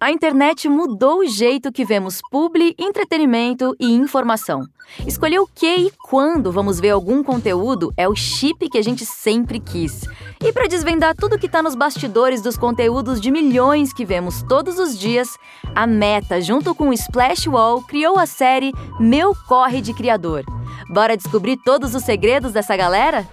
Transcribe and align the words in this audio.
A 0.00 0.10
internet 0.10 0.68
mudou 0.68 1.20
o 1.20 1.26
jeito 1.26 1.72
que 1.72 1.84
vemos 1.84 2.20
publi, 2.30 2.74
entretenimento 2.78 3.74
e 3.78 3.92
informação. 3.92 4.66
Escolher 5.06 5.38
o 5.38 5.46
que 5.46 5.66
e 5.66 5.92
quando 6.10 6.52
vamos 6.52 6.78
ver 6.78 6.90
algum 6.90 7.22
conteúdo 7.22 7.92
é 7.96 8.08
o 8.08 8.14
chip 8.14 8.68
que 8.68 8.76
a 8.76 8.82
gente 8.82 9.06
sempre 9.06 9.60
quis. 9.60 10.02
E 10.44 10.52
para 10.52 10.66
desvendar 10.66 11.14
tudo 11.14 11.38
que 11.38 11.46
está 11.46 11.62
nos 11.62 11.74
bastidores 11.74 12.42
dos 12.42 12.58
conteúdos 12.58 13.20
de 13.20 13.30
milhões 13.30 13.94
que 13.94 14.04
vemos 14.04 14.42
todos 14.42 14.78
os 14.78 14.98
dias, 14.98 15.38
a 15.74 15.86
Meta, 15.86 16.40
junto 16.40 16.74
com 16.74 16.88
o 16.88 16.92
Splash 16.92 17.46
Wall, 17.46 17.82
criou 17.82 18.18
a 18.18 18.26
série 18.26 18.72
Meu 19.00 19.34
Corre 19.48 19.80
de 19.80 19.94
Criador. 19.94 20.44
Bora 20.90 21.16
descobrir 21.16 21.56
todos 21.64 21.94
os 21.94 22.02
segredos 22.02 22.52
dessa 22.52 22.76
galera? 22.76 23.26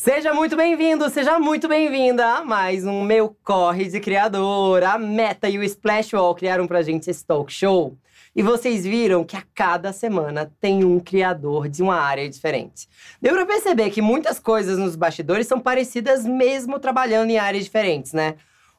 Seja 0.00 0.32
muito 0.32 0.54
bem-vindo, 0.56 1.10
seja 1.10 1.40
muito 1.40 1.66
bem-vinda 1.66 2.24
a 2.24 2.44
mais 2.44 2.86
um 2.86 3.02
Meu 3.02 3.36
Corre 3.42 3.88
de 3.88 3.98
Criador. 3.98 4.84
A 4.84 4.96
Meta 4.96 5.48
e 5.48 5.58
o 5.58 5.62
Splash 5.64 6.12
Wall 6.12 6.36
criaram 6.36 6.68
pra 6.68 6.82
gente 6.82 7.10
esse 7.10 7.26
talk 7.26 7.52
show. 7.52 7.98
E 8.34 8.40
vocês 8.40 8.84
viram 8.84 9.24
que 9.24 9.36
a 9.36 9.42
cada 9.52 9.92
semana 9.92 10.52
tem 10.60 10.84
um 10.84 11.00
criador 11.00 11.68
de 11.68 11.82
uma 11.82 11.96
área 11.96 12.30
diferente. 12.30 12.88
Deu 13.20 13.34
pra 13.34 13.44
perceber 13.44 13.90
que 13.90 14.00
muitas 14.00 14.38
coisas 14.38 14.78
nos 14.78 14.94
bastidores 14.94 15.48
são 15.48 15.58
parecidas 15.58 16.24
mesmo 16.24 16.78
trabalhando 16.78 17.30
em 17.30 17.38
áreas 17.38 17.64
diferentes, 17.64 18.12
né? 18.12 18.36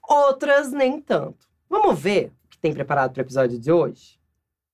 Outras 0.07 0.71
nem 0.71 1.01
tanto. 1.01 1.45
Vamos 1.69 1.99
ver 1.99 2.31
o 2.45 2.49
que 2.49 2.57
tem 2.57 2.73
preparado 2.73 3.11
pro 3.11 3.21
episódio 3.21 3.59
de 3.59 3.69
hoje? 3.69 4.18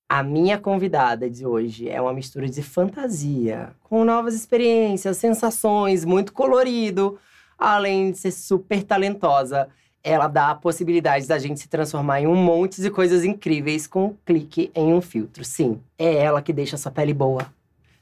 A 0.07 0.21
minha 0.21 0.59
convidada 0.59 1.27
de 1.27 1.47
hoje 1.47 1.89
é 1.89 1.99
uma 1.99 2.13
mistura 2.13 2.47
de 2.47 2.61
fantasia, 2.61 3.71
com 3.81 4.05
novas 4.05 4.35
experiências, 4.35 5.17
sensações, 5.17 6.05
muito 6.05 6.31
colorido, 6.31 7.17
além 7.57 8.11
de 8.11 8.19
ser 8.19 8.29
super 8.29 8.83
talentosa. 8.83 9.67
Ela 10.03 10.27
dá 10.27 10.51
a 10.51 10.55
possibilidade 10.55 11.27
da 11.27 11.39
gente 11.39 11.59
se 11.59 11.67
transformar 11.67 12.21
em 12.21 12.27
um 12.27 12.35
monte 12.35 12.83
de 12.83 12.91
coisas 12.91 13.23
incríveis 13.23 13.87
com 13.87 14.05
um 14.05 14.17
clique 14.23 14.71
em 14.75 14.93
um 14.93 15.01
filtro. 15.01 15.43
Sim, 15.43 15.81
é 15.97 16.17
ela 16.17 16.39
que 16.39 16.53
deixa 16.53 16.75
a 16.75 16.79
sua 16.79 16.91
pele 16.91 17.13
boa. 17.13 17.51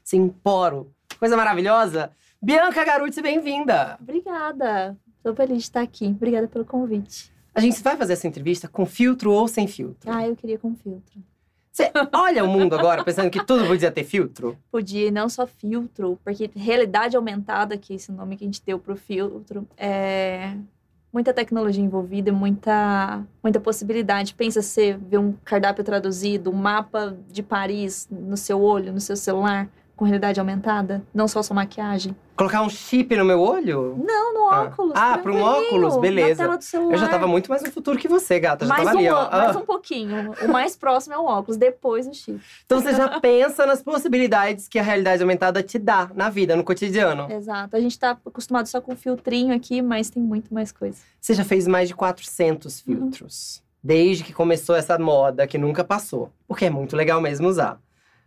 Sim, 0.04 0.28
poro. 0.28 0.92
Coisa 1.18 1.38
maravilhosa. 1.38 2.10
Bianca 2.40 2.84
Garuti, 2.84 3.22
bem-vinda! 3.22 3.96
Obrigada. 3.98 4.94
Tô 5.22 5.34
feliz 5.34 5.56
de 5.56 5.62
estar 5.62 5.80
aqui. 5.80 6.08
Obrigada 6.08 6.46
pelo 6.48 6.66
convite. 6.66 7.32
A 7.54 7.60
gente 7.60 7.82
vai 7.82 7.96
fazer 7.96 8.12
essa 8.12 8.28
entrevista 8.28 8.68
com 8.68 8.84
filtro 8.84 9.32
ou 9.32 9.48
sem 9.48 9.66
filtro? 9.66 10.12
Ah, 10.12 10.28
eu 10.28 10.36
queria 10.36 10.58
com 10.58 10.74
filtro. 10.76 11.22
Você 11.74 11.90
olha 12.12 12.44
o 12.44 12.46
mundo 12.46 12.76
agora 12.76 13.02
pensando 13.02 13.28
que 13.28 13.44
tudo 13.44 13.66
podia 13.66 13.90
ter 13.90 14.04
filtro? 14.04 14.56
Podia, 14.70 15.08
e 15.08 15.10
não 15.10 15.28
só 15.28 15.44
filtro, 15.44 16.16
porque 16.22 16.48
realidade 16.54 17.16
aumentada, 17.16 17.76
que 17.76 17.92
é 17.92 17.96
esse 17.96 18.12
nome 18.12 18.36
que 18.36 18.44
a 18.44 18.46
gente 18.46 18.62
deu 18.64 18.78
pro 18.78 18.94
filtro, 18.94 19.66
é 19.76 20.54
muita 21.12 21.34
tecnologia 21.34 21.82
envolvida, 21.82 22.32
muita, 22.32 23.26
muita 23.42 23.58
possibilidade. 23.58 24.34
Pensa 24.34 24.62
você 24.62 24.92
ver 24.92 25.18
um 25.18 25.32
cardápio 25.44 25.82
traduzido, 25.82 26.48
um 26.48 26.54
mapa 26.54 27.16
de 27.28 27.42
Paris 27.42 28.06
no 28.08 28.36
seu 28.36 28.62
olho, 28.62 28.92
no 28.92 29.00
seu 29.00 29.16
celular, 29.16 29.68
com 29.96 30.04
realidade 30.04 30.38
aumentada, 30.38 31.02
não 31.12 31.26
só 31.26 31.42
sua 31.42 31.56
maquiagem. 31.56 32.14
Colocar 32.36 32.62
um 32.62 32.68
chip 32.68 33.16
no 33.16 33.24
meu 33.24 33.40
olho? 33.40 33.96
Não, 34.04 34.34
no 34.34 34.48
Ah. 34.50 34.62
óculos. 34.64 34.92
Ah, 34.96 35.16
para 35.18 35.32
um 35.32 35.40
óculos, 35.40 35.96
beleza. 35.98 36.42
Na 36.42 36.48
tela 36.48 36.58
do 36.58 36.64
celular. 36.64 36.92
Eu 36.94 36.98
já 36.98 37.08
tava 37.08 37.28
muito 37.28 37.48
mais 37.48 37.62
no 37.62 37.70
futuro 37.70 37.96
que 37.96 38.08
você, 38.08 38.40
gata. 38.40 38.66
Já 38.66 38.72
mais, 38.74 38.84
tava 38.84 38.96
um, 38.96 38.98
ali, 39.00 39.08
ó. 39.08 39.30
mais 39.30 39.54
Ah. 39.56 39.58
um 39.60 39.64
pouquinho. 39.64 40.32
O 40.42 40.48
mais 40.48 40.74
próximo 40.76 41.14
é 41.14 41.18
o 41.18 41.24
óculos, 41.24 41.56
depois 41.56 42.08
o 42.08 42.12
chip. 42.12 42.40
Então 42.66 42.80
você 42.80 42.92
já 42.92 43.20
pensa 43.20 43.64
nas 43.66 43.82
possibilidades 43.82 44.66
que 44.66 44.80
a 44.80 44.82
realidade 44.82 45.22
aumentada 45.22 45.62
te 45.62 45.78
dá 45.78 46.10
na 46.12 46.28
vida, 46.28 46.56
no 46.56 46.64
cotidiano. 46.64 47.30
Exato. 47.30 47.76
A 47.76 47.80
gente 47.80 47.96
tá 47.96 48.18
acostumado 48.26 48.66
só 48.66 48.80
com 48.80 48.96
filtrinho 48.96 49.54
aqui, 49.54 49.80
mas 49.80 50.10
tem 50.10 50.22
muito 50.22 50.52
mais 50.52 50.72
coisa. 50.72 50.98
Você 51.20 51.34
já 51.34 51.44
fez 51.44 51.68
mais 51.68 51.88
de 51.88 51.94
400 51.94 52.80
filtros. 52.80 53.62
Desde 53.82 54.24
que 54.24 54.32
começou 54.32 54.74
essa 54.74 54.98
moda 54.98 55.46
que 55.46 55.58
nunca 55.58 55.84
passou. 55.84 56.30
Porque 56.48 56.64
é 56.64 56.70
muito 56.70 56.96
legal 56.96 57.20
mesmo 57.20 57.46
usar. 57.46 57.78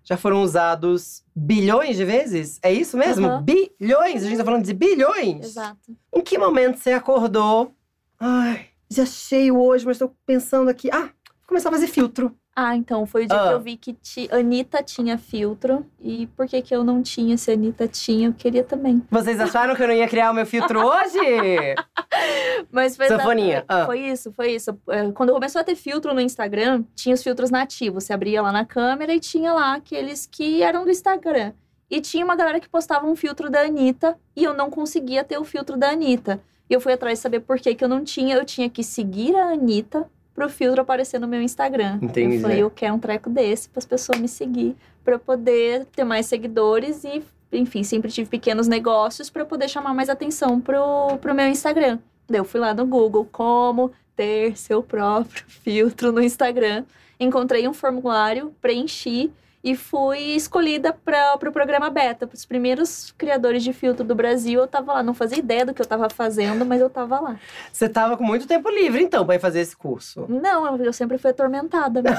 Já 0.07 0.15
foram 0.15 0.41
usados 0.41 1.21
bilhões 1.35 1.97
de 1.97 2.05
vezes? 2.05 2.59
É 2.63 2.71
isso 2.71 2.95
mesmo? 2.95 3.27
Aham. 3.27 3.43
Bilhões? 3.43 4.23
A 4.23 4.27
gente 4.29 4.37
tá 4.37 4.45
falando 4.45 4.63
de 4.63 4.73
bilhões? 4.73 5.43
Exato. 5.43 5.97
Em 6.15 6.21
que 6.21 6.37
momento 6.37 6.77
você 6.77 6.93
acordou? 6.93 7.75
Ai, 8.17 8.67
já 8.89 9.05
cheio 9.05 9.59
hoje, 9.59 9.85
mas 9.85 9.97
tô 9.97 10.09
pensando 10.25 10.69
aqui. 10.69 10.89
Ah, 10.93 11.01
vou 11.09 11.47
começar 11.47 11.67
a 11.67 11.73
fazer 11.73 11.87
filtro. 11.87 12.33
Ah, 12.59 12.75
então, 12.75 13.05
foi 13.05 13.25
o 13.25 13.27
dia 13.27 13.39
Ah. 13.39 13.47
que 13.49 13.53
eu 13.53 13.59
vi 13.59 13.77
que 13.77 13.93
ti... 13.93 14.27
Anitta 14.31 14.81
tinha 14.81 15.15
filtro. 15.15 15.85
E 16.01 16.25
por 16.35 16.47
que 16.47 16.59
que 16.59 16.75
eu 16.75 16.83
não 16.83 17.03
tinha? 17.03 17.37
Se 17.37 17.51
a 17.51 17.53
Anitta 17.53 17.87
tinha, 17.87 18.29
eu 18.29 18.33
queria 18.33 18.63
também. 18.63 18.99
Vocês 19.11 19.39
acharam 19.39 19.75
que 19.75 19.83
eu 19.83 19.87
não 19.87 19.93
ia 19.93 20.07
criar 20.07 20.31
o 20.31 20.33
meu 20.33 20.43
filtro 20.43 20.83
hoje? 20.83 21.19
Mas 22.71 22.97
foi, 22.97 23.09
Sanfoninha, 23.09 23.63
ah. 23.67 23.85
foi 23.85 23.99
isso, 23.99 24.33
foi 24.33 24.53
isso. 24.55 24.75
É, 24.89 25.11
Quando 25.11 25.33
começou 25.33 25.61
a 25.61 25.63
ter 25.63 25.75
filtro 25.75 26.15
no 26.15 26.19
Instagram, 26.19 26.83
tinha 26.95 27.13
os 27.13 27.21
filtros 27.21 27.51
nativos. 27.51 28.05
Você 28.05 28.11
abria 28.13 28.41
lá 28.41 28.51
na 28.51 28.65
câmera 28.65 29.13
e 29.13 29.19
tinha 29.19 29.53
lá 29.53 29.75
aqueles 29.75 30.25
que 30.25 30.63
eram 30.63 30.83
do 30.83 30.89
Instagram. 30.89 31.53
E 31.91 32.01
tinha 32.01 32.25
uma 32.25 32.35
galera 32.35 32.59
que 32.59 32.67
postava 32.67 33.05
um 33.05 33.15
filtro 33.15 33.51
da 33.51 33.61
Anitta 33.61 34.17
e 34.35 34.43
eu 34.43 34.55
não 34.55 34.71
conseguia 34.71 35.23
ter 35.23 35.37
o 35.37 35.43
filtro 35.43 35.77
da 35.77 35.91
Anitta. 35.91 36.41
E 36.67 36.73
eu 36.73 36.81
fui 36.81 36.91
atrás 36.91 37.19
de 37.19 37.21
saber 37.21 37.41
por 37.41 37.59
que, 37.59 37.75
que 37.75 37.83
eu 37.83 37.87
não 37.87 38.03
tinha. 38.03 38.35
Eu 38.35 38.43
tinha 38.43 38.67
que 38.67 38.83
seguir 38.83 39.35
a 39.35 39.51
Anitta 39.51 40.09
pro 40.37 40.47
filtro 40.47 40.83
aparecer 40.83 41.19
no 41.19 41.27
meu 41.27 41.41
Instagram. 41.41 41.97
Entendi. 41.99 42.35
Eu 42.35 42.41
falei, 42.41 42.59
eu 42.61 42.69
quero 42.69 42.93
um 42.93 42.99
treco 42.99 43.27
desse 43.27 43.67
para 43.67 43.79
as 43.79 43.85
pessoas 43.87 44.19
me 44.19 44.27
seguir, 44.27 44.75
para 45.03 45.15
eu 45.15 45.19
poder 45.19 45.87
ter 45.95 46.03
mais 46.03 46.27
seguidores 46.27 47.03
e, 47.03 47.23
enfim, 47.51 47.83
sempre 47.83 48.11
tive 48.11 48.29
pequenos 48.29 48.67
negócios 48.67 49.31
para 49.31 49.43
poder 49.43 49.67
chamar 49.67 49.95
mais 49.95 50.09
atenção 50.09 50.61
pro, 50.61 51.17
pro 51.19 51.33
meu 51.33 51.47
Instagram. 51.47 51.97
Daí 52.29 52.39
eu 52.39 52.45
fui 52.45 52.59
lá 52.59 52.71
no 52.71 52.85
Google, 52.85 53.27
como 53.31 53.91
ter 54.15 54.55
seu 54.55 54.83
próprio 54.83 55.43
filtro 55.49 56.11
no 56.11 56.21
Instagram. 56.21 56.85
Encontrei 57.19 57.67
um 57.67 57.73
formulário, 57.73 58.53
preenchi 58.61 59.31
e 59.63 59.75
fui 59.75 60.35
escolhida 60.35 60.93
para 60.93 61.33
o 61.33 61.37
pro 61.37 61.51
programa 61.51 61.89
beta, 61.89 62.27
para 62.27 62.35
os 62.35 62.45
primeiros 62.45 63.13
criadores 63.17 63.63
de 63.63 63.73
filtro 63.73 64.03
do 64.03 64.15
Brasil. 64.15 64.61
Eu 64.61 64.67
tava 64.67 64.93
lá, 64.93 65.03
não 65.03 65.13
fazia 65.13 65.37
ideia 65.37 65.65
do 65.65 65.73
que 65.73 65.81
eu 65.81 65.85
tava 65.85 66.09
fazendo, 66.09 66.65
mas 66.65 66.79
eu 66.79 66.89
tava 66.89 67.19
lá. 67.19 67.39
Você 67.71 67.89
tava 67.89 68.15
com 68.15 68.23
muito 68.23 68.47
tempo 68.47 68.69
livre, 68.69 69.01
então, 69.01 69.25
pra 69.25 69.35
ir 69.35 69.39
fazer 69.39 69.59
esse 69.59 69.75
curso. 69.75 70.25
Não, 70.29 70.77
eu 70.77 70.93
sempre 70.93 71.17
fui 71.17 71.31
atormentada 71.31 72.01
mesmo. 72.01 72.17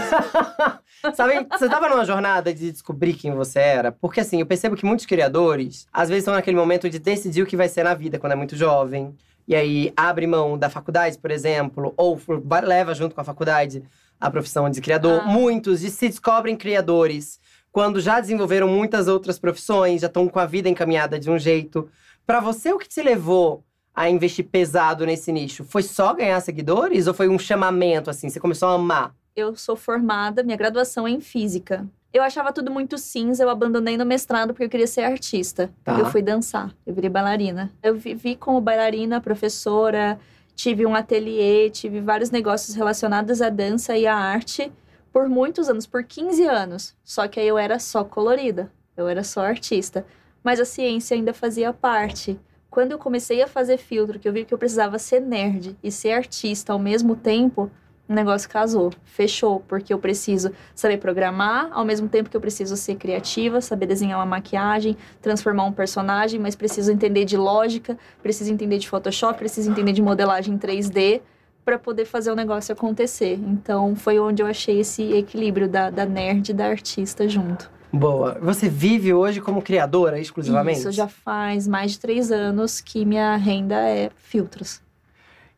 Sabe, 1.15 1.47
você 1.51 1.69
tava 1.69 1.89
numa 1.89 2.05
jornada 2.05 2.53
de 2.53 2.73
descobrir 2.73 3.15
quem 3.15 3.33
você 3.33 3.61
era? 3.61 3.93
Porque 3.93 4.21
assim, 4.21 4.41
eu 4.41 4.47
percebo 4.47 4.77
que 4.77 4.85
muitos 4.85 5.07
criadores, 5.07 5.87
às 5.93 6.09
vezes 6.09 6.23
estão 6.23 6.35
naquele 6.35 6.57
momento 6.57 6.91
de 6.91 6.99
decidir 6.99 7.43
o 7.43 7.47
que 7.47 7.57
vai 7.57 7.69
ser 7.69 7.85
na 7.85 7.95
vida 7.95 8.19
quando 8.19 8.33
é 8.33 8.37
muito 8.37 8.57
jovem. 8.57 9.15
E 9.47 9.55
aí 9.55 9.93
abre 9.97 10.27
mão 10.27 10.59
da 10.59 10.69
faculdade, 10.69 11.17
por 11.17 11.31
exemplo, 11.31 11.95
ou 11.97 12.21
leva 12.63 12.93
junto 12.95 13.15
com 13.15 13.21
a 13.23 13.25
faculdade 13.25 13.83
a 14.21 14.31
profissão 14.31 14.69
de 14.71 14.81
criador. 14.81 15.23
Ah. 15.25 15.27
Muitos 15.29 15.81
de- 15.81 15.91
se 15.91 16.09
descobrem 16.09 16.57
criadores 16.57 17.39
quando 17.71 18.01
já 18.01 18.19
desenvolveram 18.21 18.67
muitas 18.69 19.09
outras 19.09 19.39
profissões, 19.39 20.01
já 20.01 20.07
estão 20.07 20.27
com 20.29 20.39
a 20.39 20.47
vida 20.47 20.69
encaminhada 20.69 21.19
de 21.19 21.31
um 21.31 21.39
jeito. 21.39 21.89
Pra 22.27 22.41
você, 22.41 22.73
o 22.73 22.79
que 22.79 22.89
te 22.89 23.03
levou 23.03 23.63
a 23.95 24.09
investir 24.09 24.45
pesado 24.47 25.05
nesse 25.07 25.31
nicho? 25.33 25.65
Foi 25.65 25.83
só 25.83 26.13
ganhar 26.15 26.41
seguidores 26.41 27.07
ou 27.07 27.15
foi 27.15 27.29
um 27.29 27.39
chamamento 27.39 28.11
assim? 28.11 28.29
Você 28.29 28.41
começou 28.41 28.69
a 28.69 28.75
amar? 28.75 29.15
eu 29.37 29.55
sou 29.55 29.77
formada, 29.77 30.43
minha 30.43 30.57
graduação 30.57 31.07
é 31.07 31.13
em 31.13 31.21
física. 31.21 31.87
Eu 32.13 32.25
achava 32.25 32.53
tudo 32.53 32.73
muito 32.73 32.99
cinza, 32.99 33.45
eu 33.45 33.49
abandonei 33.49 33.97
no 33.97 34.05
mestrado 34.05 34.49
porque 34.49 34.65
eu 34.65 34.69
queria 34.69 34.87
ser 34.89 35.03
artista. 35.03 35.71
Tá. 35.85 35.97
Eu 35.97 36.07
fui 36.07 36.21
dançar, 36.23 36.75
eu 36.85 36.93
virei 36.93 37.09
bailarina. 37.09 37.71
Eu 37.81 37.95
vivi 37.95 38.35
como 38.35 38.61
bailarina, 38.61 39.21
professora, 39.21 40.19
tive 40.59 40.85
um 40.85 40.93
ateliê, 40.97 41.71
tive 41.71 42.01
vários 42.01 42.33
negócios 42.33 42.75
relacionados 42.75 43.41
à 43.41 43.49
dança 43.49 43.97
e 43.97 44.09
à 44.09 44.17
arte 44.17 44.73
por 45.13 45.29
muitos 45.29 45.69
anos, 45.69 45.87
por 45.87 46.03
15 46.03 46.45
anos. 46.49 46.97
Só 47.05 47.29
que 47.29 47.39
aí 47.39 47.47
eu 47.47 47.57
era 47.57 47.79
só 47.79 48.03
colorida, 48.03 48.69
eu 48.97 49.07
era 49.07 49.23
só 49.23 49.43
artista. 49.43 50.05
Mas 50.43 50.59
a 50.59 50.65
ciência 50.65 51.17
ainda 51.17 51.33
fazia 51.33 51.73
parte. 51.73 52.41
Quando 52.69 52.91
eu 52.91 52.99
comecei 52.99 53.41
a 53.41 53.47
fazer 53.47 53.79
filtro, 53.79 54.19
que 54.19 54.29
eu 54.29 54.33
vi 54.33 54.45
que 54.45 54.53
eu 54.53 54.59
precisava 54.59 54.99
ser 54.99 55.21
nerd 55.21 55.77
e 55.81 55.93
ser 55.93 56.11
artista 56.11 56.73
ao 56.73 56.79
mesmo 56.79 57.15
tempo, 57.15 57.71
o 58.09 58.13
negócio 58.15 58.49
casou, 58.49 58.93
fechou, 59.05 59.61
porque 59.69 59.93
eu 59.93 59.99
preciso 59.99 60.51
saber 60.75 60.97
programar, 60.97 61.69
ao 61.73 61.85
mesmo 61.85 62.09
tempo 62.09 62.31
que 62.31 62.37
eu 62.37 62.41
preciso 62.41 62.77
ser 62.77 62.95
criativa, 62.95 63.61
saber 63.61 63.87
desenhar 63.87 64.19
uma 64.19 64.27
maquiagem, 64.27 64.97
transformar 65.21 65.65
um 65.65 65.73
personagem, 65.73 66.41
mas 66.41 66.57
preciso 66.57 66.91
entender 66.91 67.27
de 67.27 67.37
lógica, 67.37 67.99
preciso 68.23 68.53
entender 68.53 68.79
de 68.79 68.89
Photoshop, 68.89 69.39
preciso 69.39 69.71
entender 69.71 69.93
de 69.93 70.01
modelagem 70.01 70.57
3D 70.57 71.21
para 71.65 71.79
poder 71.79 72.07
fazer 72.07 72.33
o 72.33 72.35
negócio 72.35 72.73
acontecer. 72.73 73.39
Então 73.47 73.95
foi 73.95 74.19
onde 74.19 74.43
eu 74.43 74.47
achei 74.47 74.81
esse 74.81 75.13
equilíbrio 75.13 75.69
da, 75.69 75.91
da 75.91 76.07
nerd 76.07 76.49
e 76.49 76.55
da 76.55 76.67
artista 76.67 77.29
junto. 77.29 77.71
Boa. 77.93 78.39
Você 78.41 78.69
vive 78.69 79.13
hoje 79.13 79.41
como 79.41 79.61
criadora 79.61 80.19
exclusivamente? 80.19 80.79
Isso 80.79 80.93
já 80.93 81.09
faz 81.09 81.67
mais 81.67 81.93
de 81.93 82.01
três 82.01 82.33
anos 82.33 82.81
que 82.81 83.05
minha 83.05 83.37
renda 83.37 83.77
é 83.77 84.11
filtros. 84.17 84.81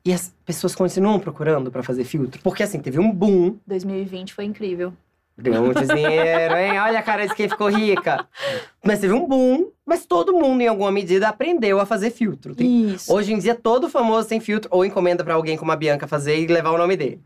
E 0.04 0.12
as 0.12 0.34
pessoas 0.46 0.74
continuam 0.74 1.18
procurando 1.20 1.70
pra 1.70 1.82
fazer 1.82 2.04
filtro? 2.04 2.40
Porque 2.42 2.62
assim, 2.62 2.80
teve 2.80 2.98
um 2.98 3.12
boom. 3.12 3.56
2020 3.66 4.32
foi 4.34 4.44
incrível. 4.44 4.92
Deu 5.36 5.62
muito 5.62 5.86
dinheiro, 5.86 6.54
hein? 6.56 6.78
Olha 6.80 6.98
a 6.98 7.02
cara 7.02 7.26
de 7.26 7.34
quem 7.34 7.48
ficou 7.48 7.68
rica. 7.68 8.26
Mas 8.84 8.98
teve 9.00 9.12
um 9.14 9.26
boom 9.26 9.70
Mas 9.86 10.04
todo 10.04 10.34
mundo, 10.34 10.60
em 10.60 10.68
alguma 10.68 10.92
medida, 10.92 11.28
aprendeu 11.28 11.80
a 11.80 11.86
fazer 11.86 12.10
filtro. 12.10 12.54
Tem- 12.54 12.90
Isso. 12.94 13.12
Hoje 13.12 13.32
em 13.32 13.38
dia, 13.38 13.54
todo 13.54 13.88
famoso 13.88 14.28
tem 14.28 14.38
filtro, 14.38 14.68
ou 14.72 14.84
encomenda 14.84 15.24
pra 15.24 15.34
alguém 15.34 15.56
como 15.56 15.72
a 15.72 15.76
Bianca 15.76 16.06
fazer 16.06 16.38
e 16.38 16.46
levar 16.46 16.70
o 16.70 16.78
nome 16.78 16.96
dele. 16.96 17.20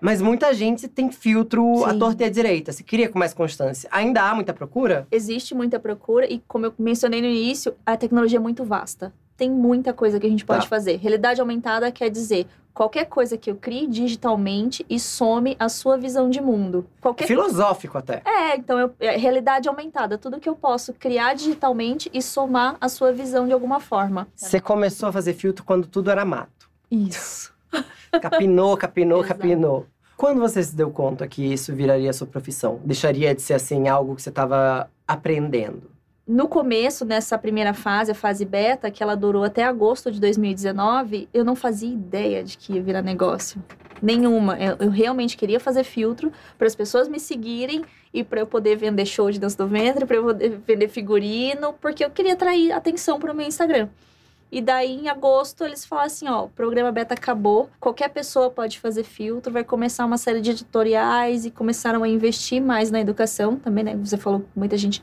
Mas 0.00 0.22
muita 0.22 0.54
gente 0.54 0.86
tem 0.88 1.10
filtro 1.10 1.84
à 1.84 1.92
Sim. 1.92 1.98
torta 1.98 2.22
e 2.22 2.26
à 2.26 2.30
direita, 2.30 2.72
se 2.72 2.82
cria 2.84 3.08
com 3.08 3.18
mais 3.18 3.34
constância. 3.34 3.88
Ainda 3.92 4.22
há 4.22 4.34
muita 4.34 4.54
procura? 4.54 5.06
Existe 5.10 5.54
muita 5.54 5.78
procura 5.78 6.24
e, 6.32 6.40
como 6.48 6.66
eu 6.66 6.74
mencionei 6.78 7.20
no 7.20 7.26
início, 7.26 7.74
a 7.84 7.96
tecnologia 7.96 8.38
é 8.38 8.40
muito 8.40 8.64
vasta. 8.64 9.12
Tem 9.38 9.48
muita 9.48 9.94
coisa 9.94 10.18
que 10.18 10.26
a 10.26 10.30
gente 10.30 10.44
pode 10.44 10.64
Tá. 10.64 10.68
fazer. 10.68 10.96
Realidade 10.96 11.40
aumentada 11.40 11.90
quer 11.92 12.10
dizer 12.10 12.46
qualquer 12.74 13.04
coisa 13.06 13.38
que 13.38 13.48
eu 13.48 13.54
crie 13.54 13.86
digitalmente 13.86 14.84
e 14.90 14.98
some 14.98 15.56
a 15.60 15.68
sua 15.68 15.96
visão 15.96 16.28
de 16.28 16.40
mundo. 16.40 16.84
Qualquer 17.00 17.26
Filosófico 17.26 17.96
até. 17.96 18.20
É, 18.24 18.56
então 18.56 18.76
eu, 18.78 18.92
é 18.98 19.16
realidade 19.16 19.68
aumentada, 19.68 20.18
tudo 20.18 20.40
que 20.40 20.48
eu 20.48 20.56
posso 20.56 20.92
criar 20.92 21.34
digitalmente 21.34 22.10
e 22.12 22.20
somar 22.20 22.76
a 22.80 22.88
sua 22.88 23.12
visão 23.12 23.46
de 23.46 23.52
alguma 23.52 23.78
forma. 23.78 24.26
Você 24.34 24.60
começou 24.60 25.08
a 25.08 25.12
fazer 25.12 25.34
filtro 25.34 25.64
quando 25.64 25.86
tudo 25.86 26.10
era 26.10 26.24
mato. 26.24 26.68
Isso. 26.90 27.54
Capinou, 28.20 28.76
capinou, 28.76 29.22
capinou. 29.22 29.86
Quando 30.16 30.40
você 30.40 30.60
se 30.64 30.74
deu 30.74 30.90
conta 30.90 31.28
que 31.28 31.52
isso 31.52 31.72
viraria 31.72 32.12
sua 32.12 32.26
profissão? 32.26 32.80
Deixaria 32.84 33.32
de 33.34 33.40
ser 33.40 33.54
assim 33.54 33.86
algo 33.86 34.16
que 34.16 34.22
você 34.22 34.30
estava 34.30 34.90
aprendendo? 35.06 35.90
No 36.28 36.46
começo, 36.46 37.06
nessa 37.06 37.38
primeira 37.38 37.72
fase, 37.72 38.10
a 38.10 38.14
fase 38.14 38.44
beta, 38.44 38.90
que 38.90 39.02
ela 39.02 39.16
durou 39.16 39.44
até 39.44 39.64
agosto 39.64 40.10
de 40.10 40.20
2019, 40.20 41.26
eu 41.32 41.42
não 41.42 41.56
fazia 41.56 41.88
ideia 41.88 42.44
de 42.44 42.58
que 42.58 42.74
ia 42.74 42.82
virar 42.82 43.00
negócio. 43.00 43.64
Nenhuma. 44.02 44.58
Eu, 44.58 44.76
eu 44.78 44.90
realmente 44.90 45.38
queria 45.38 45.58
fazer 45.58 45.84
filtro 45.84 46.30
para 46.58 46.66
as 46.66 46.74
pessoas 46.74 47.08
me 47.08 47.18
seguirem 47.18 47.82
e 48.12 48.22
para 48.22 48.40
eu 48.40 48.46
poder 48.46 48.76
vender 48.76 49.06
show 49.06 49.30
de 49.30 49.40
dança 49.40 49.56
do 49.56 49.66
ventre, 49.66 50.04
para 50.04 50.16
eu 50.16 50.22
poder 50.22 50.60
vender 50.66 50.88
figurino, 50.88 51.72
porque 51.80 52.04
eu 52.04 52.10
queria 52.10 52.34
atrair 52.34 52.72
atenção 52.72 53.18
para 53.18 53.32
o 53.32 53.34
meu 53.34 53.46
Instagram. 53.46 53.88
E 54.52 54.60
daí, 54.60 54.96
em 54.96 55.08
agosto, 55.08 55.64
eles 55.64 55.86
falaram 55.86 56.06
assim: 56.08 56.28
ó, 56.28 56.44
o 56.44 56.48
programa 56.50 56.92
beta 56.92 57.14
acabou, 57.14 57.70
qualquer 57.80 58.10
pessoa 58.10 58.50
pode 58.50 58.78
fazer 58.78 59.02
filtro, 59.02 59.50
vai 59.50 59.64
começar 59.64 60.04
uma 60.04 60.18
série 60.18 60.42
de 60.42 60.50
editoriais 60.50 61.46
e 61.46 61.50
começaram 61.50 62.02
a 62.02 62.08
investir 62.08 62.60
mais 62.60 62.90
na 62.90 63.00
educação 63.00 63.56
também, 63.56 63.82
né? 63.82 63.96
Você 63.96 64.18
falou 64.18 64.44
muita 64.54 64.76
gente, 64.76 65.02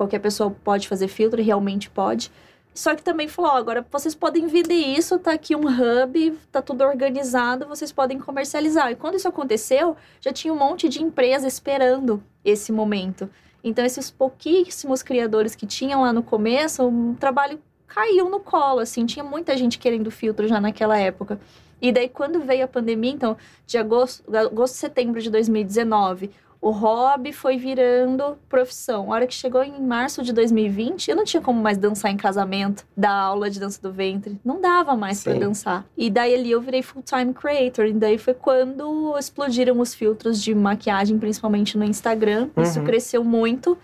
qualquer 0.00 0.18
pessoa 0.18 0.50
pode 0.64 0.88
fazer 0.88 1.08
filtro 1.08 1.42
realmente 1.42 1.90
pode. 1.90 2.32
Só 2.72 2.94
que 2.94 3.02
também 3.02 3.28
falou: 3.28 3.50
agora 3.50 3.84
vocês 3.90 4.14
podem 4.14 4.46
vender 4.46 4.74
isso, 4.74 5.18
tá 5.18 5.32
aqui 5.32 5.54
um 5.54 5.66
hub, 5.66 6.38
tá 6.50 6.62
tudo 6.62 6.82
organizado, 6.84 7.66
vocês 7.66 7.92
podem 7.92 8.18
comercializar. 8.18 8.90
E 8.90 8.96
quando 8.96 9.16
isso 9.16 9.28
aconteceu, 9.28 9.96
já 10.18 10.32
tinha 10.32 10.54
um 10.54 10.56
monte 10.56 10.88
de 10.88 11.02
empresa 11.02 11.46
esperando 11.46 12.22
esse 12.42 12.72
momento. 12.72 13.28
Então, 13.62 13.84
esses 13.84 14.10
pouquíssimos 14.10 15.02
criadores 15.02 15.54
que 15.54 15.66
tinham 15.66 16.00
lá 16.00 16.14
no 16.14 16.22
começo, 16.22 16.88
o 16.88 17.14
trabalho 17.20 17.60
caiu 17.86 18.30
no 18.30 18.40
colo, 18.40 18.80
assim, 18.80 19.04
tinha 19.04 19.24
muita 19.24 19.54
gente 19.54 19.78
querendo 19.78 20.10
filtro 20.10 20.48
já 20.48 20.58
naquela 20.58 20.98
época. 20.98 21.38
E 21.82 21.92
daí, 21.92 22.08
quando 22.08 22.40
veio 22.40 22.64
a 22.64 22.68
pandemia, 22.68 23.10
então, 23.10 23.36
de 23.66 23.76
agosto, 23.76 24.24
agosto 24.34 24.74
setembro 24.74 25.20
de 25.20 25.28
2019, 25.28 26.30
o 26.62 26.70
hobby 26.70 27.32
foi 27.32 27.56
virando 27.56 28.36
profissão. 28.48 29.10
A 29.10 29.16
hora 29.16 29.26
que 29.26 29.32
chegou 29.32 29.62
em 29.62 29.80
março 29.80 30.22
de 30.22 30.30
2020, 30.32 31.08
eu 31.08 31.16
não 31.16 31.24
tinha 31.24 31.40
como 31.40 31.60
mais 31.60 31.78
dançar 31.78 32.10
em 32.10 32.16
casamento, 32.18 32.86
dar 32.94 33.12
aula 33.12 33.48
de 33.48 33.58
dança 33.58 33.80
do 33.80 33.90
ventre. 33.90 34.38
Não 34.44 34.60
dava 34.60 34.94
mais 34.94 35.18
Sim. 35.18 35.38
dançar. 35.38 35.86
E 35.96 36.10
daí 36.10 36.34
ali 36.34 36.50
eu 36.50 36.60
virei 36.60 36.82
full-time 36.82 37.32
creator. 37.32 37.86
E 37.86 37.92
daí 37.94 38.18
foi 38.18 38.34
quando 38.34 39.16
explodiram 39.18 39.80
os 39.80 39.94
filtros 39.94 40.42
de 40.42 40.54
maquiagem, 40.54 41.18
principalmente 41.18 41.78
no 41.78 41.84
Instagram. 41.84 42.50
Isso 42.58 42.78
Uhum. 42.80 42.84
cresceu 42.84 43.24
muito. 43.24 43.78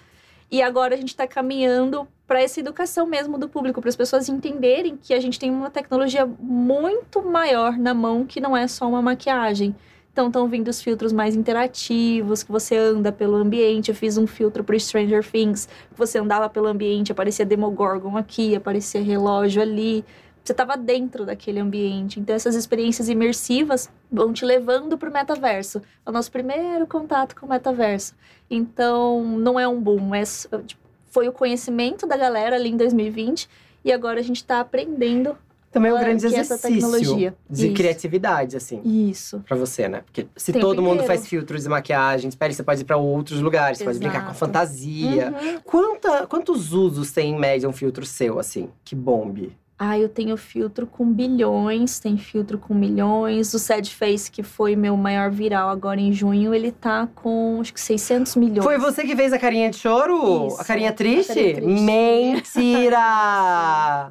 E 0.51 0.61
agora 0.63 0.95
a 0.95 0.99
gente 0.99 1.09
está 1.09 1.27
caminhando 1.27 2.07
para 2.27 2.43
essa 2.43 2.61
educação 2.61 3.07
mesmo 3.07 3.39
do 3.39 3.49
público, 3.49 3.81
para 3.81 3.89
as 3.89 3.97
pessoas 3.97 4.29
entenderem 4.29 4.97
que 5.01 5.15
a 5.15 5.21
gente 5.21 5.39
tem 5.39 5.51
uma 5.51 5.71
tecnologia 5.71 6.27
muito 6.39 7.23
maior 7.23 7.79
na 7.79 7.95
mão 7.95 8.25
que 8.27 8.41
não 8.41 8.57
é 8.57 8.69
só 8.69 8.87
uma 8.89 9.01
maquiagem. 9.01 9.75
Então 10.17 10.29
estão 10.29 10.49
vindo 10.49 10.69
os 10.69 10.81
filtros 10.81 11.13
mais 11.13 11.37
interativos, 11.37 12.43
que 12.43 12.51
você 12.51 12.75
anda 12.75 13.13
pelo 13.13 13.37
ambiente. 13.37 13.91
Eu 13.91 13.95
fiz 13.95 14.17
um 14.17 14.27
filtro 14.27 14.65
para 14.65 14.79
Stranger 14.79 15.23
Things, 15.23 15.67
que 15.67 15.95
você 15.95 16.19
andava 16.19 16.49
pelo 16.49 16.69
ambiente, 16.69 17.13
aparecia 17.13 17.45
Demogorgon 17.45 18.17
aqui, 18.17 18.57
aparecia 18.57 19.03
relógio 19.03 19.61
ali. 19.61 20.03
Você 20.43 20.53
estava 20.53 20.75
dentro 20.75 21.27
daquele 21.27 21.61
ambiente. 21.61 22.19
Então 22.19 22.35
essas 22.35 22.55
experiências 22.55 23.11
imersivas 23.11 23.91
vão 24.11 24.33
te 24.33 24.43
levando 24.43 24.97
para 24.97 25.11
o 25.11 25.13
metaverso. 25.13 25.83
É 26.07 26.09
o 26.09 26.13
nosso 26.15 26.33
primeiro 26.33 26.87
contato 26.87 27.37
com 27.37 27.45
o 27.45 27.51
metaverso. 27.51 28.15
Então 28.49 29.23
não 29.23 29.61
é 29.61 29.69
um 29.69 29.79
boom, 29.79 30.15
é, 30.15 30.23
tipo, 30.67 30.81
foi 31.11 31.29
o 31.29 31.33
conhecimento 31.33 32.07
da 32.07 32.17
galera 32.17 32.57
ali 32.57 32.71
em 32.71 32.77
2020 32.79 33.51
e 33.85 33.93
agora 33.93 34.19
a 34.19 34.23
gente 34.23 34.39
está 34.39 34.61
aprendendo 34.61 35.37
Também 35.77 35.91
é 35.91 35.95
um 35.95 35.99
grande 35.99 36.27
essa 36.27 36.55
exercício 36.55 37.35
de 37.51 37.67
Isso. 37.67 37.75
criatividade, 37.75 38.57
assim. 38.57 38.81
isso. 38.83 39.45
Pra 39.47 39.55
você, 39.55 39.87
né? 39.87 40.01
Porque 40.07 40.27
se 40.35 40.51
Tempo 40.51 40.65
todo 40.65 40.81
mundo 40.81 41.03
inteiro. 41.03 41.07
faz 41.07 41.29
filtros 41.29 41.67
e 41.67 41.69
maquiagens, 41.69 42.35
pera, 42.35 42.51
você 42.51 42.63
pode 42.63 42.81
ir 42.81 42.85
pra 42.85 42.97
outros 42.97 43.43
lugares, 43.43 43.77
você 43.77 43.85
pode 43.85 43.99
brincar 43.99 44.25
com 44.25 44.31
a 44.31 44.35
fantasia. 44.35 45.35
Uhum. 45.39 45.61
Quanta, 45.63 46.27
quantos 46.27 46.73
usos 46.73 47.13
tem 47.13 47.35
em 47.35 47.39
média 47.39 47.69
um 47.69 47.75
filtro 47.75 48.07
seu, 48.07 48.39
assim? 48.39 48.71
Que 48.83 48.97
bombe. 48.97 49.55
Ah, 49.79 49.99
eu 49.99 50.09
tenho 50.09 50.35
filtro 50.39 50.87
com 50.87 51.05
bilhões, 51.13 51.99
tem 51.99 52.17
filtro 52.17 52.57
com 52.57 52.73
milhões. 52.73 53.53
O 53.53 53.59
Sad 53.59 53.95
Face, 53.95 54.31
que 54.31 54.43
foi 54.43 54.75
meu 54.75 54.97
maior 54.97 55.31
viral 55.31 55.69
agora 55.69 56.01
em 56.01 56.11
junho, 56.11 56.55
ele 56.55 56.73
tá 56.73 57.07
com 57.15 57.59
acho 57.61 57.75
que 57.75 57.81
600 57.83 58.37
milhões. 58.37 58.65
Foi 58.65 58.79
você 58.79 59.03
que 59.03 59.15
fez 59.15 59.35
a 59.35 59.39
carinha 59.39 59.69
de 59.69 59.77
choro? 59.77 60.47
Isso, 60.47 60.59
a 60.59 60.65
carinha 60.65 60.89
a 60.89 60.95
carinha 60.95 61.25
triste. 61.25 61.61
Mentira! 61.61 62.95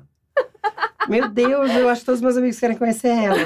Meu 1.08 1.30
Deus, 1.30 1.72
eu 1.72 1.88
acho 1.90 2.02
que 2.02 2.06
todos 2.06 2.20
os 2.20 2.24
meus 2.24 2.38
amigos 2.38 2.60
querem 2.60 2.76
conhecer 2.78 3.10
ela. 3.10 3.38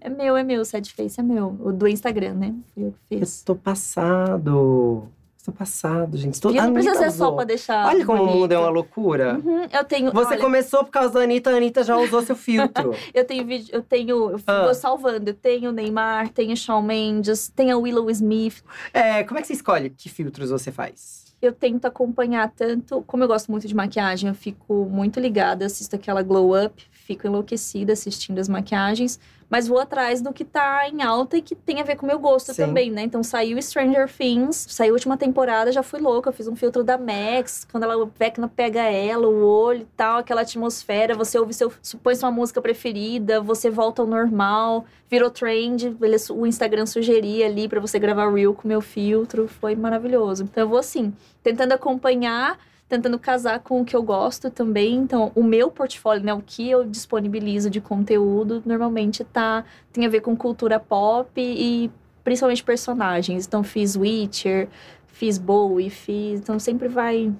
É 0.00 0.08
meu, 0.08 0.36
é 0.36 0.42
meu, 0.42 0.62
o 0.62 0.64
Sad 0.64 0.90
Face 0.92 1.20
é 1.20 1.22
meu. 1.22 1.56
O 1.60 1.72
do 1.72 1.86
Instagram, 1.86 2.34
né? 2.34 2.54
Eu 2.76 2.94
que 3.10 3.18
fiz. 3.18 3.36
estou 3.36 3.54
passado. 3.56 5.08
Estou 5.36 5.52
passado, 5.52 6.16
gente. 6.16 6.34
Estou... 6.34 6.52
Não 6.52 6.72
precisa 6.72 6.94
ser 6.94 7.10
só 7.10 7.24
usou. 7.26 7.34
pra 7.36 7.44
deixar. 7.44 7.84
Olha 7.88 8.06
como 8.06 8.22
o 8.22 8.26
mundo 8.26 8.52
é 8.52 8.58
uma 8.58 8.68
loucura. 8.68 9.40
Uhum, 9.44 9.66
eu 9.72 9.84
tenho. 9.84 10.12
Você 10.12 10.34
olha, 10.34 10.40
começou 10.40 10.84
por 10.84 10.92
causa 10.92 11.14
da 11.14 11.20
Anitta, 11.20 11.50
a 11.50 11.56
Anitta 11.56 11.82
já 11.82 11.96
usou 11.96 12.22
seu 12.22 12.36
filtro. 12.36 12.94
Eu 13.12 13.24
tenho 13.24 13.44
vídeo, 13.44 13.68
eu 13.74 13.82
tenho. 13.82 14.30
Eu 14.30 14.40
Ah. 14.46 14.62
vou 14.66 14.74
salvando. 14.74 15.30
Eu 15.30 15.34
tenho 15.34 15.70
o 15.70 15.72
Neymar, 15.72 16.28
tenho 16.28 16.52
o 16.52 16.56
Shawn 16.56 16.80
Mendes, 16.82 17.48
tenho 17.48 17.74
a 17.76 17.78
Willow 17.78 18.08
Smith. 18.10 18.62
é, 18.94 19.24
como 19.24 19.38
é 19.38 19.42
que 19.42 19.48
você 19.48 19.54
escolhe 19.54 19.90
que 19.90 20.08
filtros 20.08 20.48
você 20.50 20.70
faz? 20.70 21.31
Eu 21.42 21.52
tento 21.52 21.86
acompanhar 21.86 22.48
tanto. 22.52 23.02
Como 23.02 23.24
eu 23.24 23.28
gosto 23.28 23.50
muito 23.50 23.66
de 23.66 23.74
maquiagem, 23.74 24.28
eu 24.28 24.34
fico 24.34 24.86
muito 24.86 25.18
ligada, 25.18 25.66
assisto 25.66 25.96
aquela 25.96 26.22
glow 26.22 26.52
up, 26.56 26.86
fico 27.12 27.26
enlouquecida 27.26 27.92
assistindo 27.92 28.38
as 28.38 28.48
maquiagens. 28.48 29.20
Mas 29.50 29.68
vou 29.68 29.78
atrás 29.78 30.22
do 30.22 30.32
que 30.32 30.46
tá 30.46 30.88
em 30.88 31.02
alta 31.02 31.36
e 31.36 31.42
que 31.42 31.54
tem 31.54 31.78
a 31.78 31.84
ver 31.84 31.96
com 31.96 32.06
o 32.06 32.08
meu 32.08 32.18
gosto 32.18 32.54
Sim. 32.54 32.62
também, 32.62 32.90
né? 32.90 33.02
Então 33.02 33.22
saiu 33.22 33.60
Stranger 33.60 34.10
Things, 34.10 34.66
saiu 34.70 34.92
a 34.92 34.94
última 34.94 35.14
temporada, 35.14 35.70
já 35.70 35.82
fui 35.82 36.00
louca. 36.00 36.30
Eu 36.30 36.32
fiz 36.32 36.48
um 36.48 36.56
filtro 36.56 36.82
da 36.82 36.96
Max, 36.96 37.66
quando 37.70 37.82
ela, 37.82 37.98
o 38.02 38.10
Vecna 38.18 38.48
pega 38.48 38.80
ela, 38.80 39.28
o 39.28 39.44
olho 39.44 39.82
e 39.82 39.86
tal, 39.94 40.20
aquela 40.20 40.40
atmosfera. 40.40 41.14
Você 41.14 41.38
ouve 41.38 41.52
seu. 41.52 41.70
Põe 42.02 42.14
sua 42.14 42.30
música 42.30 42.62
preferida, 42.62 43.42
você 43.42 43.68
volta 43.68 44.00
ao 44.00 44.08
normal, 44.08 44.86
virou 45.10 45.28
trend. 45.28 45.94
ele- 46.00 46.16
o 46.30 46.46
Instagram 46.46 46.86
sugeria 46.86 47.44
ali 47.44 47.68
pra 47.68 47.78
você 47.78 47.98
gravar 47.98 48.32
Reel 48.32 48.54
com 48.54 48.66
meu 48.66 48.80
filtro. 48.80 49.48
Foi 49.48 49.76
maravilhoso. 49.76 50.44
Então 50.44 50.64
eu 50.64 50.68
vou 50.68 50.78
assim, 50.78 51.12
tentando 51.42 51.72
acompanhar 51.72 52.58
tentando 52.92 53.18
casar 53.18 53.60
com 53.60 53.80
o 53.80 53.86
que 53.86 53.96
eu 53.96 54.02
gosto 54.02 54.50
também. 54.50 54.96
Então, 54.96 55.32
o 55.34 55.42
meu 55.42 55.70
portfólio, 55.70 56.22
né, 56.22 56.34
o 56.34 56.42
que 56.44 56.70
eu 56.70 56.84
disponibilizo 56.84 57.70
de 57.70 57.80
conteúdo, 57.80 58.62
normalmente 58.66 59.24
tá 59.24 59.64
tem 59.90 60.04
a 60.04 60.10
ver 60.10 60.20
com 60.20 60.36
cultura 60.36 60.78
pop 60.78 61.30
e 61.40 61.90
principalmente 62.22 62.62
personagens. 62.62 63.46
Então, 63.46 63.64
fiz 63.64 63.96
Witcher, 63.96 64.68
fiz 65.06 65.38
Bowie, 65.38 65.88
fiz, 65.88 66.40
então 66.40 66.58
sempre 66.58 66.86
vai 66.86 67.32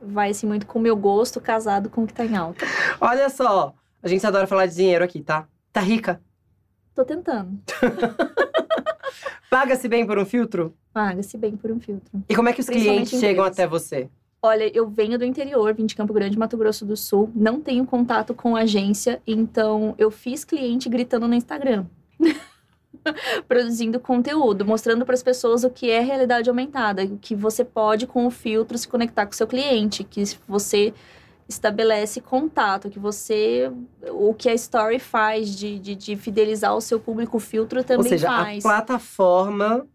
vai 0.00 0.30
assim 0.30 0.46
muito 0.46 0.64
com 0.64 0.78
o 0.78 0.82
meu 0.82 0.94
gosto 0.94 1.40
casado 1.40 1.90
com 1.90 2.04
o 2.04 2.06
que 2.06 2.14
tá 2.14 2.24
em 2.24 2.36
alta. 2.36 2.64
Olha 3.00 3.28
só, 3.30 3.74
a 4.00 4.06
gente 4.06 4.24
adora 4.24 4.46
falar 4.46 4.66
de 4.66 4.76
dinheiro 4.76 5.04
aqui, 5.04 5.20
tá? 5.20 5.48
Tá 5.72 5.80
rica? 5.80 6.22
Tô 6.94 7.04
tentando. 7.04 7.58
Paga-se 9.50 9.88
bem 9.88 10.06
por 10.06 10.18
um 10.18 10.24
filtro? 10.24 10.72
Paga-se 10.92 11.36
bem 11.36 11.56
por 11.56 11.72
um 11.72 11.80
filtro. 11.80 12.22
E 12.28 12.36
como 12.36 12.48
é 12.48 12.52
que 12.52 12.60
os 12.60 12.68
clientes 12.68 13.18
chegam 13.18 13.44
até 13.44 13.66
você? 13.66 14.08
Olha, 14.40 14.70
eu 14.76 14.88
venho 14.88 15.18
do 15.18 15.24
interior, 15.24 15.74
vim 15.74 15.84
de 15.84 15.96
Campo 15.96 16.12
Grande, 16.12 16.38
Mato 16.38 16.56
Grosso 16.56 16.84
do 16.86 16.96
Sul. 16.96 17.30
Não 17.34 17.60
tenho 17.60 17.84
contato 17.84 18.32
com 18.32 18.54
agência, 18.54 19.20
então 19.26 19.94
eu 19.98 20.10
fiz 20.10 20.44
cliente 20.44 20.88
gritando 20.88 21.26
no 21.26 21.34
Instagram. 21.34 21.86
Produzindo 23.48 23.98
conteúdo, 23.98 24.64
mostrando 24.64 25.04
para 25.04 25.14
as 25.14 25.22
pessoas 25.22 25.64
o 25.64 25.70
que 25.70 25.90
é 25.90 26.00
realidade 26.00 26.48
aumentada, 26.48 27.04
o 27.04 27.18
que 27.18 27.34
você 27.34 27.64
pode 27.64 28.06
com 28.06 28.26
o 28.26 28.30
filtro 28.30 28.78
se 28.78 28.86
conectar 28.86 29.26
com 29.26 29.32
o 29.32 29.36
seu 29.36 29.46
cliente, 29.46 30.04
que 30.04 30.22
você 30.46 30.94
estabelece 31.48 32.20
contato, 32.20 32.90
que 32.90 32.98
você. 32.98 33.72
O 34.10 34.34
que 34.34 34.48
a 34.48 34.54
Story 34.54 35.00
faz 35.00 35.56
de, 35.56 35.78
de, 35.78 35.94
de 35.96 36.16
fidelizar 36.16 36.76
o 36.76 36.80
seu 36.80 37.00
público, 37.00 37.38
o 37.38 37.40
filtro 37.40 37.82
também 37.82 38.04
Ou 38.04 38.08
seja, 38.08 38.28
faz. 38.28 38.64
a 38.64 38.68
plataforma 38.68 39.86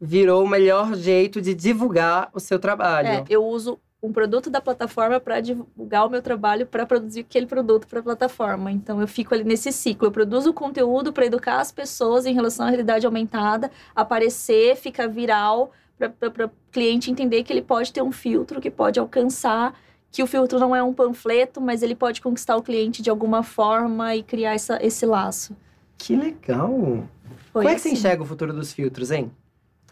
virou 0.00 0.44
o 0.44 0.48
melhor 0.48 0.94
jeito 0.94 1.40
de 1.40 1.54
divulgar 1.54 2.30
o 2.32 2.38
seu 2.38 2.58
trabalho. 2.58 3.08
É, 3.08 3.24
eu 3.28 3.44
uso 3.44 3.80
um 4.02 4.12
produto 4.12 4.48
da 4.48 4.60
plataforma 4.60 5.18
para 5.18 5.40
divulgar 5.40 6.06
o 6.06 6.10
meu 6.10 6.22
trabalho 6.22 6.66
para 6.66 6.86
produzir 6.86 7.20
aquele 7.20 7.46
produto 7.46 7.86
para 7.86 7.98
a 7.98 8.02
plataforma. 8.02 8.70
Então 8.70 9.00
eu 9.00 9.08
fico 9.08 9.34
ali 9.34 9.42
nesse 9.42 9.72
ciclo. 9.72 10.06
Eu 10.06 10.12
produzo 10.12 10.52
conteúdo 10.52 11.12
para 11.12 11.26
educar 11.26 11.60
as 11.60 11.72
pessoas 11.72 12.24
em 12.24 12.32
relação 12.32 12.66
à 12.66 12.68
realidade 12.68 13.06
aumentada, 13.06 13.70
aparecer, 13.94 14.76
ficar 14.76 15.08
viral 15.08 15.72
para 15.98 16.46
o 16.46 16.50
cliente 16.70 17.10
entender 17.10 17.42
que 17.42 17.52
ele 17.52 17.62
pode 17.62 17.92
ter 17.92 18.02
um 18.02 18.12
filtro 18.12 18.60
que 18.60 18.70
pode 18.70 19.00
alcançar, 19.00 19.74
que 20.12 20.22
o 20.22 20.28
filtro 20.28 20.60
não 20.60 20.74
é 20.74 20.80
um 20.80 20.94
panfleto, 20.94 21.60
mas 21.60 21.82
ele 21.82 21.96
pode 21.96 22.20
conquistar 22.20 22.56
o 22.56 22.62
cliente 22.62 23.02
de 23.02 23.10
alguma 23.10 23.42
forma 23.42 24.14
e 24.14 24.22
criar 24.22 24.54
essa, 24.54 24.78
esse 24.80 25.04
laço. 25.04 25.56
Que 25.96 26.14
legal! 26.14 27.04
Foi 27.52 27.64
Como 27.64 27.68
é 27.68 27.74
que 27.74 27.80
você 27.80 27.88
assim. 27.88 27.96
enxerga 27.98 28.22
o 28.22 28.26
futuro 28.26 28.52
dos 28.52 28.72
filtros, 28.72 29.10
hein? 29.10 29.32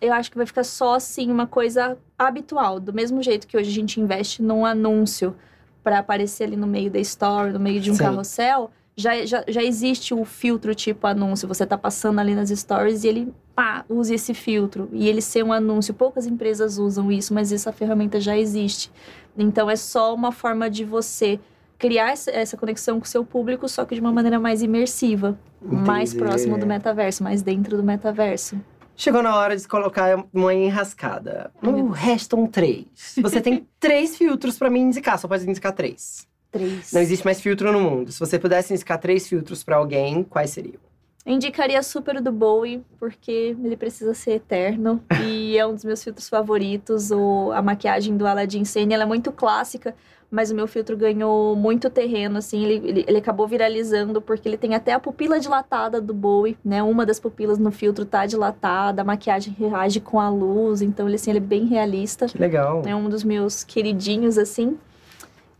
Eu 0.01 0.13
acho 0.13 0.31
que 0.31 0.37
vai 0.37 0.47
ficar 0.47 0.65
só 0.65 0.95
assim 0.95 1.31
uma 1.31 1.47
coisa 1.47 1.97
habitual, 2.19 2.79
do 2.81 2.93
mesmo 2.93 3.23
jeito 3.23 3.47
que 3.47 3.57
hoje 3.57 3.71
a 3.71 3.75
gente 3.75 4.01
investe 4.01 4.43
num 4.43 4.65
anúncio 4.65 5.35
para 5.83 5.99
aparecer 5.99 6.45
ali 6.45 6.57
no 6.57 6.67
meio 6.67 6.91
da 6.91 6.99
story, 6.99 7.53
no 7.53 7.61
meio 7.61 7.81
de 7.81 7.91
um 7.91 7.95
Sim. 7.95 8.03
carrossel, 8.05 8.71
já, 8.97 9.25
já, 9.27 9.45
já 9.47 9.63
existe 9.63 10.13
o 10.15 10.25
filtro 10.25 10.75
tipo 10.75 11.07
anúncio. 11.07 11.47
Você 11.47 11.65
tá 11.67 11.77
passando 11.79 12.19
ali 12.19 12.35
nas 12.35 12.49
stories 12.51 13.05
e 13.05 13.09
ele 13.09 13.35
pá, 13.55 13.85
usa 13.89 14.15
esse 14.15 14.35
filtro 14.35 14.89
e 14.93 15.09
ele 15.09 15.21
ser 15.21 15.45
um 15.45 15.53
anúncio. 15.53 15.95
Poucas 15.95 16.27
empresas 16.27 16.79
usam 16.79 17.13
isso, 17.13 17.33
mas 17.33 17.53
essa 17.53 17.73
ferramenta 17.73 18.19
já 18.21 18.37
existe. 18.37 18.91
Então 19.37 19.71
é 19.71 19.77
só 19.77 20.15
uma 20.15 20.33
forma 20.33 20.69
de 20.71 20.85
você 20.85 21.39
criar 21.79 22.11
essa- 22.13 22.57
conexão 22.57 22.99
com 22.99 23.05
o 23.05 23.09
seu 23.09 23.23
público, 23.25 23.69
só 23.69 23.85
que 23.85 23.95
de 23.95 24.01
uma 24.01 24.11
maneira 24.13 24.41
mais 24.41 24.63
imersiva, 24.63 25.39
mais 25.61 26.11
Entendi. 26.15 26.25
próximo 26.25 26.59
do 26.59 26.67
metaverso, 26.67 27.23
mais 27.23 27.43
dentro 27.43 27.77
do 27.77 27.83
metaverso. 27.83 28.59
Chegou 28.97 29.23
na 29.23 29.37
hora 29.37 29.57
de 29.57 29.69
colocar 29.69 30.25
uma 30.33 30.55
enrascada. 30.55 31.51
Deus. 31.63 31.97
restam 31.97 32.47
três. 32.47 32.87
Você 33.21 33.41
tem 33.41 33.67
três 33.79 34.17
filtros 34.17 34.59
pra 34.59 34.71
me 34.71 34.81
indicar, 34.81 35.19
só 35.19 35.29
pode 35.29 35.49
indicar 35.49 35.73
três. 35.73 36.27
Três. 36.51 36.93
Não 36.93 37.01
existe 37.01 37.25
mais 37.25 37.41
filtro 37.41 37.71
no 37.71 37.81
mundo. 37.81 38.11
Se 38.11 38.19
você 38.19 38.39
pudesse 38.39 38.73
indicar 38.73 38.99
três 38.99 39.29
filtros 39.29 39.63
pra 39.63 39.77
alguém, 39.77 40.23
quais 40.25 40.51
seriam? 40.51 40.81
Eu 41.27 41.35
indicaria 41.35 41.83
super 41.83 42.17
o 42.17 42.23
do 42.23 42.31
Bowie, 42.31 42.85
porque 43.01 43.57
ele 43.63 43.77
precisa 43.77 44.15
ser 44.15 44.35
eterno. 44.35 45.03
e 45.25 45.59
é 45.59 45.67
um 45.67 45.75
dos 45.75 45.85
meus 45.85 46.03
filtros 46.03 46.29
favoritos. 46.29 47.11
O, 47.11 47.51
a 47.53 47.61
maquiagem 47.61 48.17
do 48.17 48.27
Aladdin 48.27 48.65
Sane, 48.65 48.95
ela 48.95 49.03
é 49.03 49.07
muito 49.07 49.33
clássica, 49.33 49.95
mas 50.31 50.51
o 50.51 50.55
meu 50.55 50.67
filtro 50.67 50.97
ganhou 50.97 51.55
muito 51.55 51.89
terreno, 51.89 52.39
assim. 52.39 52.65
Ele, 52.65 52.89
ele, 52.89 53.05
ele 53.07 53.19
acabou 53.19 53.47
viralizando, 53.47 54.21
porque 54.21 54.49
ele 54.49 54.57
tem 54.57 54.75
até 54.75 54.93
a 54.93 55.01
pupila 55.01 55.39
dilatada 55.39 56.01
do 56.01 56.13
Bowie, 56.13 56.59
né? 56.65 56.83
Uma 56.83 57.07
das 57.07 57.21
pupilas 57.21 57.59
no 57.59 57.71
filtro 57.71 58.05
tá 58.05 58.27
dilatada, 58.27 59.03
a 59.03 59.05
maquiagem 59.05 59.55
reage 59.59 60.01
com 60.01 60.21
a 60.21 60.29
luz. 60.29 60.83
Então, 60.83 61.07
ele, 61.07 61.17
assim, 61.17 61.31
ele 61.31 61.39
é 61.39 61.43
bem 61.43 61.67
realista. 61.67 62.27
Que 62.27 62.39
legal. 62.39 62.83
É 62.85 62.95
um 62.95 63.09
dos 63.09 63.23
meus 63.23 63.63
queridinhos, 63.63 64.37
assim. 64.37 64.77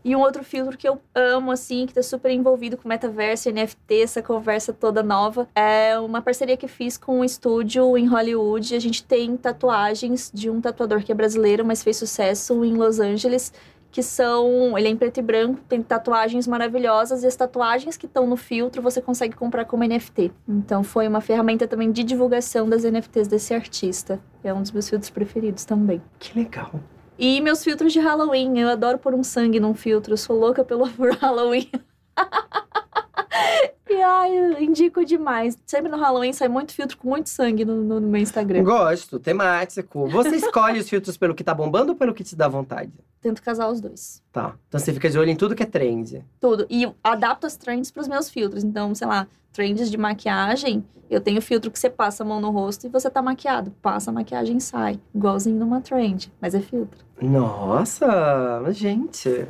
E 0.07 0.15
um 0.15 0.21
outro 0.21 0.41
filtro 0.41 0.77
que 0.77 0.87
eu 0.87 1.01
amo, 1.13 1.51
assim, 1.51 1.85
que 1.85 1.93
tá 1.93 2.01
super 2.01 2.31
envolvido 2.31 2.77
com 2.77 2.87
metaverso, 2.87 3.51
NFT, 3.51 4.03
essa 4.03 4.21
conversa 4.21 4.71
toda 4.71 5.03
nova, 5.03 5.49
é 5.53 5.99
uma 5.99 6.21
parceria 6.21 6.55
que 6.55 6.65
fiz 6.65 6.97
com 6.97 7.19
um 7.19 7.23
estúdio 7.25 7.97
em 7.97 8.07
Hollywood. 8.07 8.73
A 8.73 8.79
gente 8.79 9.03
tem 9.03 9.35
tatuagens 9.35 10.31
de 10.33 10.49
um 10.49 10.61
tatuador 10.61 11.03
que 11.03 11.11
é 11.11 11.15
brasileiro, 11.15 11.65
mas 11.65 11.83
fez 11.83 11.97
sucesso 11.97 12.63
em 12.63 12.75
Los 12.75 13.01
Angeles, 13.01 13.51
que 13.91 14.03
são. 14.03 14.77
Ele 14.77 14.87
é 14.87 14.91
em 14.91 14.97
preto 14.97 15.19
e 15.19 15.21
branco, 15.21 15.59
tem 15.67 15.81
tatuagens 15.81 16.47
maravilhosas, 16.47 17.23
e 17.23 17.27
as 17.27 17.35
tatuagens 17.35 17.97
que 17.97 18.05
estão 18.05 18.27
no 18.27 18.37
filtro 18.37 18.81
você 18.81 19.01
consegue 19.01 19.35
comprar 19.35 19.65
como 19.65 19.83
NFT. 19.83 20.31
Então 20.47 20.83
foi 20.83 21.07
uma 21.07 21.21
ferramenta 21.21 21.67
também 21.67 21.91
de 21.91 22.03
divulgação 22.03 22.69
das 22.69 22.83
NFTs 22.83 23.27
desse 23.27 23.53
artista. 23.53 24.19
É 24.43 24.53
um 24.53 24.61
dos 24.61 24.71
meus 24.71 24.89
filtros 24.89 25.09
preferidos 25.09 25.65
também. 25.65 26.01
Que 26.19 26.37
legal. 26.37 26.71
E 27.17 27.41
meus 27.41 27.63
filtros 27.63 27.91
de 27.91 27.99
Halloween. 27.99 28.59
Eu 28.59 28.69
adoro 28.69 28.97
pôr 28.97 29.13
um 29.13 29.23
sangue 29.23 29.59
num 29.59 29.73
filtro. 29.73 30.13
Eu 30.13 30.17
sou 30.17 30.37
louca 30.37 30.63
pelo 30.63 30.85
Halloween. 31.19 31.69
e 33.93 34.01
ai, 34.01 34.63
indico 34.63 35.03
demais. 35.05 35.57
Sempre 35.65 35.89
no 35.91 35.97
Halloween 35.97 36.33
sai 36.33 36.47
muito 36.47 36.73
filtro 36.73 36.97
com 36.97 37.09
muito 37.09 37.29
sangue 37.29 37.63
no, 37.65 37.75
no- 37.83 37.99
no 37.99 38.07
meu 38.07 38.21
Instagram. 38.21 38.63
Gosto, 38.63 39.19
temático. 39.19 40.07
Você 40.09 40.35
escolhe 40.37 40.79
os 40.79 40.89
filtros 40.89 41.17
pelo 41.17 41.33
que 41.35 41.43
tá 41.43 41.53
bombando 41.53 41.91
ou 41.91 41.97
pelo 41.97 42.13
que 42.13 42.23
te 42.23 42.35
dá 42.35 42.47
vontade? 42.47 42.91
Tento 43.21 43.41
casar 43.41 43.69
os 43.69 43.81
dois. 43.81 44.21
Tá. 44.31 44.55
Então 44.67 44.79
você 44.79 44.93
fica 44.93 45.09
de 45.09 45.17
olho 45.17 45.29
em 45.29 45.35
tudo 45.35 45.55
que 45.55 45.63
é 45.63 45.65
trend. 45.65 46.23
Tudo. 46.39 46.65
E 46.69 46.87
adapto 47.03 47.47
as 47.47 47.57
trends 47.57 47.89
pros 47.91 48.07
meus 48.07 48.29
filtros. 48.29 48.63
Então, 48.63 48.93
sei 48.95 49.07
lá, 49.07 49.27
trends 49.51 49.89
de 49.89 49.97
maquiagem. 49.97 50.85
Eu 51.09 51.21
tenho 51.21 51.41
filtro 51.41 51.71
que 51.71 51.79
você 51.79 51.89
passa 51.89 52.21
a 52.23 52.25
mão 52.25 52.41
no 52.41 52.49
rosto 52.51 52.85
e 52.85 52.89
você 52.89 53.09
tá 53.09 53.21
maquiado. 53.21 53.71
Passa 53.81 54.11
a 54.11 54.13
maquiagem 54.13 54.57
e 54.57 54.61
sai. 54.61 54.99
Igualzinho 55.15 55.57
numa 55.57 55.79
trend. 55.81 56.31
Mas 56.41 56.53
é 56.53 56.59
filtro. 56.59 56.99
Nossa, 57.21 58.63
gente. 58.71 59.47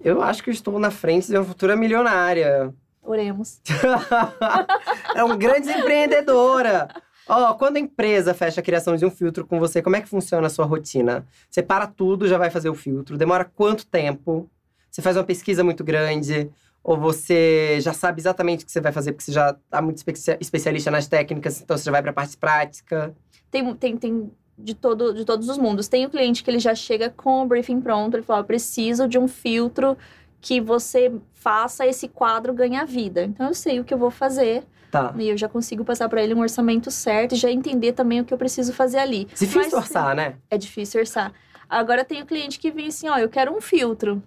Eu 0.00 0.22
acho 0.22 0.42
que 0.42 0.50
eu 0.50 0.54
estou 0.54 0.78
na 0.78 0.90
frente 0.90 1.26
de 1.26 1.36
uma 1.36 1.44
futura 1.44 1.76
milionária. 1.76 2.72
Oremos. 3.12 3.60
é 5.14 5.24
uma 5.24 5.36
grande 5.36 5.70
empreendedora. 5.70 6.88
Ó, 7.28 7.54
quando 7.54 7.76
a 7.76 7.80
empresa 7.80 8.34
fecha 8.34 8.60
a 8.60 8.64
criação 8.64 8.96
de 8.96 9.04
um 9.06 9.10
filtro 9.10 9.46
com 9.46 9.58
você, 9.58 9.80
como 9.80 9.96
é 9.96 10.00
que 10.00 10.08
funciona 10.08 10.46
a 10.46 10.50
sua 10.50 10.64
rotina? 10.64 11.26
Você 11.48 11.62
para 11.62 11.86
tudo, 11.86 12.26
já 12.26 12.38
vai 12.38 12.50
fazer 12.50 12.68
o 12.68 12.74
filtro. 12.74 13.16
Demora 13.16 13.44
quanto 13.44 13.86
tempo? 13.86 14.48
Você 14.90 15.00
faz 15.00 15.16
uma 15.16 15.24
pesquisa 15.24 15.62
muito 15.62 15.84
grande? 15.84 16.50
Ou 16.82 16.96
você 16.96 17.78
já 17.80 17.92
sabe 17.92 18.20
exatamente 18.20 18.62
o 18.64 18.66
que 18.66 18.72
você 18.72 18.80
vai 18.80 18.90
fazer, 18.90 19.12
porque 19.12 19.24
você 19.24 19.32
já 19.32 19.54
tá 19.68 19.82
muito 19.82 19.98
espe- 19.98 20.38
especialista 20.40 20.90
nas 20.90 21.06
técnicas, 21.06 21.60
então 21.60 21.76
você 21.76 21.84
já 21.84 21.92
vai 21.92 22.02
pra 22.02 22.12
parte 22.12 22.36
prática? 22.36 23.14
tem, 23.50 23.74
tem, 23.74 23.96
tem 23.96 24.30
de, 24.56 24.74
todo, 24.74 25.12
de 25.14 25.24
todos 25.24 25.48
os 25.48 25.58
mundos. 25.58 25.88
Tem 25.88 26.06
o 26.06 26.10
cliente 26.10 26.42
que 26.42 26.50
ele 26.50 26.58
já 26.58 26.74
chega 26.74 27.10
com 27.10 27.42
o 27.42 27.46
briefing 27.46 27.80
pronto, 27.80 28.16
ele 28.16 28.22
fala, 28.22 28.42
preciso 28.44 29.06
de 29.06 29.18
um 29.18 29.28
filtro 29.28 29.96
que 30.40 30.60
você 30.60 31.12
faça 31.34 31.86
esse 31.86 32.08
quadro 32.08 32.52
ganhar 32.52 32.84
vida. 32.84 33.24
Então 33.24 33.48
eu 33.48 33.54
sei 33.54 33.80
o 33.80 33.84
que 33.84 33.92
eu 33.92 33.98
vou 33.98 34.10
fazer 34.10 34.64
Tá. 34.90 35.14
e 35.16 35.28
eu 35.28 35.36
já 35.36 35.48
consigo 35.48 35.84
passar 35.84 36.08
para 36.08 36.20
ele 36.22 36.34
um 36.34 36.40
orçamento 36.40 36.90
certo 36.90 37.34
e 37.34 37.38
já 37.38 37.48
entender 37.50 37.92
também 37.92 38.20
o 38.20 38.24
que 38.24 38.34
eu 38.34 38.38
preciso 38.38 38.72
fazer 38.72 38.98
ali. 38.98 39.26
Difícil 39.26 39.60
Mas, 39.62 39.72
orçar, 39.72 40.16
né? 40.16 40.34
É 40.50 40.58
difícil 40.58 41.00
orçar. 41.00 41.32
Agora 41.68 42.04
tem 42.04 42.20
o 42.22 42.26
cliente 42.26 42.58
que 42.58 42.70
vem 42.72 42.88
assim, 42.88 43.08
ó, 43.08 43.16
eu 43.16 43.28
quero 43.28 43.54
um 43.56 43.60
filtro. 43.60 44.20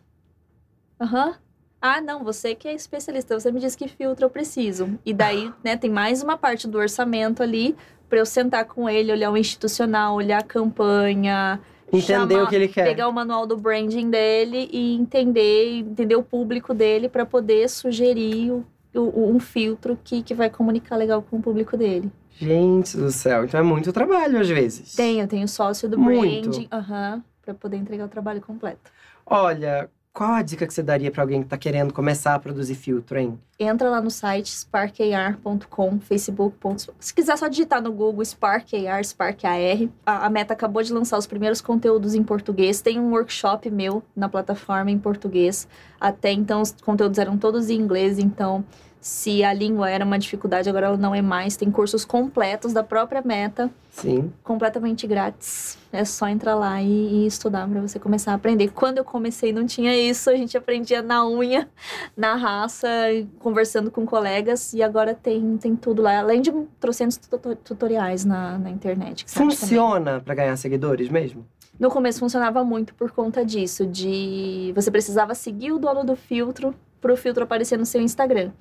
Aham. 0.99 1.35
Ah, 1.81 1.99
não, 1.99 2.23
você 2.23 2.55
que 2.55 2.65
é 2.65 2.73
especialista, 2.73 3.37
você 3.37 3.51
me 3.51 3.59
diz 3.59 3.75
que 3.75 3.89
filtro 3.89 4.25
eu 4.25 4.29
preciso. 4.29 4.97
E 5.05 5.13
daí, 5.13 5.51
né, 5.61 5.75
tem 5.75 5.89
mais 5.89 6.23
uma 6.23 6.37
parte 6.37 6.65
do 6.65 6.77
orçamento 6.77 7.43
ali 7.43 7.75
para 8.07 8.19
eu 8.19 8.25
sentar 8.25 8.63
com 8.63 8.89
ele, 8.89 9.11
olhar 9.11 9.29
o 9.31 9.35
institucional, 9.35 10.15
olhar 10.15 10.39
a 10.39 10.43
campanha, 10.43 11.59
Entender 11.97 12.33
chamar- 12.35 12.43
o 12.43 12.49
que 12.49 12.55
ele 12.55 12.67
quer. 12.67 12.83
pegar 12.85 13.07
o 13.07 13.11
manual 13.11 13.45
do 13.45 13.55
branding 13.55 14.09
dele 14.09 14.69
e 14.71 14.95
entender, 14.95 15.79
entender 15.79 16.15
o 16.15 16.23
público 16.23 16.73
dele 16.73 17.07
para 17.07 17.25
poder 17.25 17.69
sugerir 17.69 18.51
o- 18.51 18.65
o- 18.95 19.29
um 19.35 19.39
filtro 19.39 19.97
que, 20.03 20.21
que 20.23 20.33
vai 20.33 20.49
comunicar 20.49 20.95
legal 20.95 21.21
com 21.21 21.37
o 21.37 21.41
público 21.41 21.77
dele. 21.77 22.11
Gente 22.35 22.97
do 22.97 23.11
céu, 23.11 23.45
então 23.45 23.59
é 23.59 23.63
muito 23.63 23.93
trabalho 23.93 24.39
às 24.39 24.49
vezes. 24.49 24.95
Tenho, 24.95 25.27
tenho 25.27 25.47
sócio 25.47 25.87
do 25.87 25.99
Muito. 25.99 26.49
branding, 26.49 26.67
aham, 26.71 27.23
para 27.43 27.53
poder 27.53 27.77
entregar 27.77 28.05
o 28.05 28.09
trabalho 28.09 28.41
completo. 28.41 28.91
Olha, 29.25 29.89
qual 30.13 30.33
a 30.33 30.43
dica 30.43 30.67
que 30.67 30.73
você 30.73 30.83
daria 30.83 31.09
pra 31.09 31.23
alguém 31.23 31.41
que 31.41 31.49
tá 31.49 31.57
querendo 31.57 31.91
começar 31.91 32.35
a 32.35 32.39
produzir 32.39 32.75
filtro, 32.75 33.17
hein? 33.17 33.39
Entra 33.59 33.89
lá 33.89 33.99
no 33.99 34.11
site 34.11 34.51
sparkar.com, 34.51 35.99
facebook.com. 35.99 36.75
Se 36.99 37.13
quiser 37.13 37.35
só 37.35 37.47
digitar 37.47 37.81
no 37.81 37.91
Google 37.91 38.23
SparkAR, 38.23 39.03
SparkAR. 39.03 39.89
A, 40.05 40.27
a 40.27 40.29
Meta 40.29 40.53
acabou 40.53 40.83
de 40.83 40.93
lançar 40.93 41.17
os 41.17 41.25
primeiros 41.25 41.61
conteúdos 41.61 42.13
em 42.13 42.23
português. 42.23 42.79
Tem 42.79 42.99
um 42.99 43.09
workshop 43.11 43.71
meu 43.71 44.03
na 44.15 44.29
plataforma 44.29 44.91
em 44.91 44.99
português. 44.99 45.67
Até 45.99 46.31
então 46.31 46.61
os 46.61 46.71
conteúdos 46.71 47.17
eram 47.17 47.35
todos 47.35 47.71
em 47.71 47.79
inglês, 47.79 48.19
então 48.19 48.63
se 49.03 49.43
a 49.43 49.51
língua 49.53 49.89
era 49.89 50.05
uma 50.05 50.17
dificuldade, 50.17 50.69
agora 50.69 50.85
ela 50.87 50.95
não 50.97 51.13
é 51.13 51.21
mais. 51.21 51.57
Tem 51.57 51.69
cursos 51.69 52.05
completos 52.05 52.71
da 52.71 52.81
própria 52.81 53.21
Meta, 53.21 53.69
Sim. 53.91 54.31
completamente 54.41 55.05
grátis. 55.05 55.77
É 55.91 56.05
só 56.05 56.25
entrar 56.29 56.55
lá 56.55 56.81
e, 56.81 56.87
e 56.87 57.27
estudar 57.27 57.67
para 57.67 57.81
você 57.81 57.99
começar 57.99 58.31
a 58.31 58.35
aprender. 58.35 58.69
Quando 58.69 58.99
eu 58.99 59.03
comecei 59.03 59.51
não 59.51 59.65
tinha 59.65 59.93
isso, 59.93 60.29
a 60.29 60.37
gente 60.37 60.57
aprendia 60.57 61.01
na 61.01 61.27
unha, 61.27 61.67
na 62.15 62.35
raça, 62.35 62.87
conversando 63.39 63.91
com 63.91 64.05
colegas 64.05 64.73
e 64.73 64.81
agora 64.81 65.13
tem, 65.13 65.57
tem 65.57 65.75
tudo 65.75 66.01
lá, 66.01 66.19
além 66.19 66.41
de 66.41 66.53
trocentos 66.79 67.17
tuto- 67.17 67.57
tutoriais 67.57 68.23
na, 68.23 68.57
na 68.57 68.69
internet. 68.69 69.25
Funciona 69.27 70.21
pra 70.21 70.33
ganhar 70.33 70.55
seguidores 70.55 71.09
mesmo? 71.09 71.45
No 71.77 71.89
começo 71.89 72.19
funcionava 72.19 72.63
muito 72.63 72.93
por 72.93 73.11
conta 73.11 73.43
disso, 73.43 73.85
de 73.85 74.71
você 74.73 74.89
precisava 74.89 75.35
seguir 75.35 75.73
o 75.73 75.77
dono 75.77 76.05
do 76.05 76.15
filtro 76.15 76.73
para 77.01 77.11
o 77.11 77.17
filtro 77.17 77.43
aparecer 77.43 77.77
no 77.77 77.85
seu 77.85 77.99
Instagram. 77.99 78.51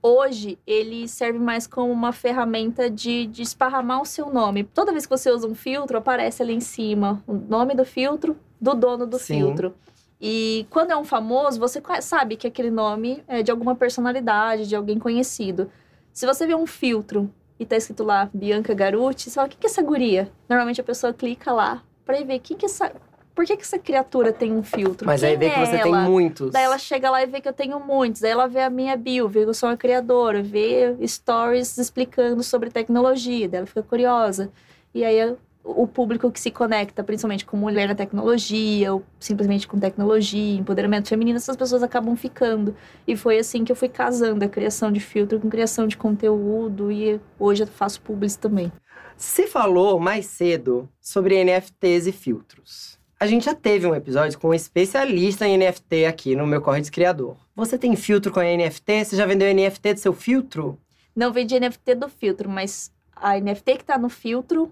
Hoje, 0.00 0.58
ele 0.66 1.08
serve 1.08 1.38
mais 1.38 1.66
como 1.66 1.92
uma 1.92 2.12
ferramenta 2.12 2.88
de, 2.88 3.26
de 3.26 3.42
esparramar 3.42 4.00
o 4.00 4.06
seu 4.06 4.30
nome. 4.30 4.62
Toda 4.62 4.92
vez 4.92 5.04
que 5.04 5.10
você 5.10 5.30
usa 5.30 5.46
um 5.46 5.54
filtro, 5.54 5.98
aparece 5.98 6.42
ali 6.42 6.54
em 6.54 6.60
cima 6.60 7.22
o 7.26 7.34
nome 7.34 7.74
do 7.74 7.84
filtro, 7.84 8.36
do 8.60 8.74
dono 8.74 9.06
do 9.06 9.18
Sim. 9.18 9.38
filtro. 9.38 9.74
E 10.20 10.66
quando 10.70 10.92
é 10.92 10.96
um 10.96 11.04
famoso, 11.04 11.58
você 11.58 11.82
sabe 12.00 12.36
que 12.36 12.46
aquele 12.46 12.70
nome 12.70 13.22
é 13.26 13.42
de 13.42 13.50
alguma 13.50 13.74
personalidade, 13.74 14.68
de 14.68 14.74
alguém 14.76 14.98
conhecido. 14.98 15.70
Se 16.12 16.26
você 16.26 16.46
vê 16.46 16.54
um 16.54 16.66
filtro 16.66 17.32
e 17.58 17.66
tá 17.66 17.76
escrito 17.76 18.04
lá 18.04 18.30
Bianca 18.32 18.74
Garuti, 18.74 19.30
você 19.30 19.34
fala, 19.34 19.46
o 19.46 19.50
que 19.50 19.56
que 19.56 19.66
é 19.66 19.70
essa 19.70 19.82
guria? 19.82 20.30
Normalmente 20.48 20.80
a 20.80 20.84
pessoa 20.84 21.12
clica 21.12 21.52
lá 21.52 21.82
pra 22.04 22.18
ir 22.18 22.24
ver 22.24 22.38
quem 22.38 22.56
que 22.56 22.64
é 22.64 22.68
essa 22.68 22.92
por 23.38 23.46
que, 23.46 23.56
que 23.56 23.62
essa 23.62 23.78
criatura 23.78 24.32
tem 24.32 24.50
um 24.50 24.64
filtro? 24.64 25.06
Mas 25.06 25.20
Quem 25.20 25.30
aí 25.30 25.36
vê 25.36 25.46
é 25.46 25.50
que 25.50 25.60
você 25.60 25.78
tem 25.78 25.92
ela? 25.92 26.00
muitos. 26.00 26.50
Daí 26.50 26.64
ela 26.64 26.76
chega 26.76 27.08
lá 27.08 27.22
e 27.22 27.26
vê 27.26 27.40
que 27.40 27.48
eu 27.48 27.52
tenho 27.52 27.78
muitos. 27.78 28.20
Daí 28.20 28.32
ela 28.32 28.48
vê 28.48 28.62
a 28.62 28.68
minha 28.68 28.96
bio, 28.96 29.28
vê 29.28 29.44
que 29.44 29.48
eu 29.50 29.54
sou 29.54 29.68
uma 29.68 29.76
criadora, 29.76 30.42
vê 30.42 30.96
stories 31.06 31.78
explicando 31.78 32.42
sobre 32.42 32.68
tecnologia. 32.68 33.48
Daí 33.48 33.58
ela 33.58 33.66
fica 33.68 33.80
curiosa. 33.80 34.50
E 34.92 35.04
aí 35.04 35.36
o 35.62 35.86
público 35.86 36.32
que 36.32 36.40
se 36.40 36.50
conecta, 36.50 37.04
principalmente 37.04 37.46
com 37.46 37.56
mulher 37.56 37.86
na 37.86 37.94
tecnologia, 37.94 38.92
ou 38.92 39.04
simplesmente 39.20 39.68
com 39.68 39.78
tecnologia, 39.78 40.58
empoderamento 40.58 41.08
feminino, 41.08 41.36
essas 41.36 41.56
pessoas 41.56 41.84
acabam 41.84 42.16
ficando. 42.16 42.74
E 43.06 43.14
foi 43.14 43.38
assim 43.38 43.62
que 43.62 43.70
eu 43.70 43.76
fui 43.76 43.88
casando 43.88 44.44
a 44.44 44.48
criação 44.48 44.90
de 44.90 44.98
filtro 44.98 45.38
com 45.38 45.48
criação 45.48 45.86
de 45.86 45.96
conteúdo. 45.96 46.90
E 46.90 47.20
hoje 47.38 47.62
eu 47.62 47.68
faço 47.68 48.00
publis 48.00 48.34
também. 48.34 48.72
Você 49.16 49.46
falou 49.46 50.00
mais 50.00 50.26
cedo 50.26 50.88
sobre 51.00 51.44
NFTs 51.44 52.08
e 52.08 52.12
filtros. 52.12 52.97
A 53.20 53.26
gente 53.26 53.46
já 53.46 53.54
teve 53.54 53.86
um 53.86 53.94
episódio 53.94 54.38
com 54.38 54.48
um 54.50 54.54
especialista 54.54 55.46
em 55.46 55.58
NFT 55.58 56.04
aqui 56.04 56.36
no 56.36 56.46
meu 56.46 56.62
Corre 56.62 56.80
de 56.80 56.90
Criador. 56.90 57.36
Você 57.56 57.76
tem 57.76 57.96
filtro 57.96 58.30
com 58.32 58.38
a 58.38 58.44
NFT? 58.44 59.04
Você 59.04 59.16
já 59.16 59.26
vendeu 59.26 59.52
NFT 59.52 59.94
do 59.94 60.00
seu 60.00 60.12
filtro? 60.12 60.78
Não 61.16 61.32
vendi 61.32 61.58
NFT 61.58 61.96
do 61.96 62.08
filtro, 62.08 62.48
mas 62.48 62.92
a 63.16 63.36
NFT 63.40 63.78
que 63.78 63.84
tá 63.84 63.98
no 63.98 64.08
filtro, 64.08 64.70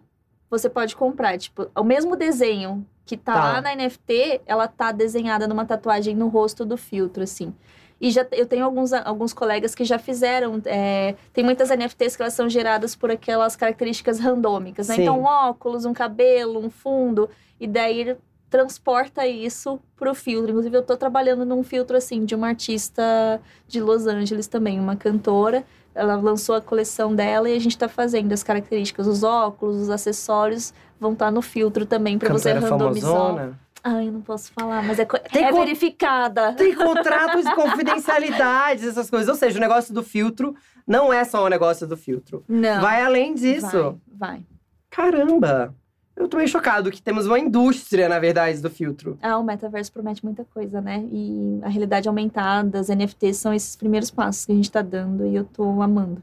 você 0.49 0.71
pode 0.71 0.95
comprar. 0.95 1.37
Tipo, 1.39 1.69
o 1.75 1.83
mesmo 1.83 2.15
desenho 2.15 2.87
que 3.05 3.17
tá, 3.17 3.33
Tá. 3.35 3.53
lá 3.55 3.61
na 3.61 3.75
NFT, 3.75 4.43
ela 4.47 4.69
tá 4.69 4.93
desenhada 4.93 5.49
numa 5.49 5.65
tatuagem 5.65 6.15
no 6.15 6.29
rosto 6.29 6.65
do 6.65 6.77
filtro, 6.77 7.25
assim. 7.25 7.53
E 8.01 8.13
já, 8.13 8.25
eu 8.31 8.47
tenho 8.47 8.65
alguns, 8.65 8.93
alguns 8.93 9.33
colegas 9.33 9.75
que 9.75 9.85
já 9.85 9.99
fizeram. 9.99 10.63
é, 10.67 11.17
tem 11.33 11.43
muitas 11.43 11.71
NFTs 11.71 12.15
que 12.15 12.23
elas 12.23 12.35
são 12.35 12.49
geradas 12.49 12.95
por 12.95 13.11
aquelas 13.11 13.57
características 13.57 14.21
randômicas, 14.21 14.87
né? 14.87 14.97
Então, 15.01 15.21
um 15.21 15.25
óculos, 15.25 15.85
um 15.85 15.93
cabelo, 15.93 16.65
um 16.65 16.71
fundo. 16.71 17.29
E 17.59 17.67
daí 17.67 18.17
transporta 18.49 19.27
isso 19.27 19.81
pro 19.97 20.15
filtro. 20.15 20.51
Inclusive, 20.51 20.77
eu 20.77 20.83
tô 20.83 20.97
trabalhando 20.97 21.45
num 21.45 21.63
filtro, 21.63 21.97
assim, 21.97 22.25
de 22.25 22.35
uma 22.35 22.49
artista 22.49 23.41
de 23.67 23.81
Los 23.81 24.07
Angeles 24.07 24.47
também, 24.47 24.79
uma 24.79 24.97
cantora. 24.97 25.65
Ela 25.95 26.17
lançou 26.17 26.55
a 26.55 26.61
coleção 26.61 27.15
dela 27.15 27.49
e 27.49 27.57
a 27.57 27.59
gente 27.59 27.77
tá 27.77 27.89
fazendo 27.89 28.33
as 28.33 28.43
características, 28.43 29.07
os 29.07 29.23
óculos, 29.23 29.77
os 29.77 29.91
acessórios 29.91 30.73
vão 31.01 31.13
estar 31.13 31.31
no 31.31 31.43
filtro 31.43 31.87
também 31.87 32.19
para 32.19 32.33
você 32.33 32.53
randomizar. 32.53 33.11
famosona? 33.11 33.59
Ai, 33.83 34.09
eu 34.09 34.13
não 34.13 34.21
posso 34.21 34.53
falar, 34.53 34.83
mas 34.83 34.99
é, 34.99 35.05
Tem 35.05 35.45
é 35.45 35.53
verificada. 35.53 36.55
Tem 36.55 36.75
contratos 36.75 37.45
de 37.45 37.55
confidencialidade, 37.55 38.85
essas 38.89 39.09
coisas. 39.09 39.29
Ou 39.29 39.37
seja, 39.37 39.59
o 39.59 39.61
negócio 39.61 39.95
do 39.95 40.03
filtro 40.03 40.57
não 40.87 41.13
é 41.13 41.25
só 41.25 41.45
o 41.45 41.49
negócio 41.49 41.87
do 41.87 41.97
filtro. 41.97 42.45
Não. 42.49 42.81
Vai 42.81 43.01
além 43.03 43.33
disso. 43.35 43.99
Vai, 44.09 44.39
vai. 44.39 44.43
Caramba! 44.91 45.73
Eu 46.17 46.29
tô 46.29 46.39
meio 46.39 46.49
chocado 46.49 46.91
que 46.91 47.03
temos 47.03 47.27
uma 47.27 47.39
indústria, 47.39 48.09
na 48.09 48.19
verdade, 48.19 48.61
do 48.61 48.71
filtro. 48.71 49.19
Ah, 49.21 49.37
o 49.39 49.45
metaverso 49.45 49.93
promete 49.93 50.25
muita 50.25 50.45
coisa, 50.47 50.81
né? 50.81 51.05
E 51.13 51.61
a 51.63 51.69
realidade 51.69 52.09
aumentada, 52.09 52.81
as 52.81 52.89
NFTs 52.89 53.37
são 53.37 53.53
esses 53.53 53.77
primeiros 53.77 54.11
passos 54.11 54.47
que 54.47 54.53
a 54.53 54.55
gente 54.55 54.71
tá 54.71 54.81
dando 54.81 55.27
e 55.27 55.37
eu 55.37 55.45
tô 55.45 55.83
amando. 55.83 56.23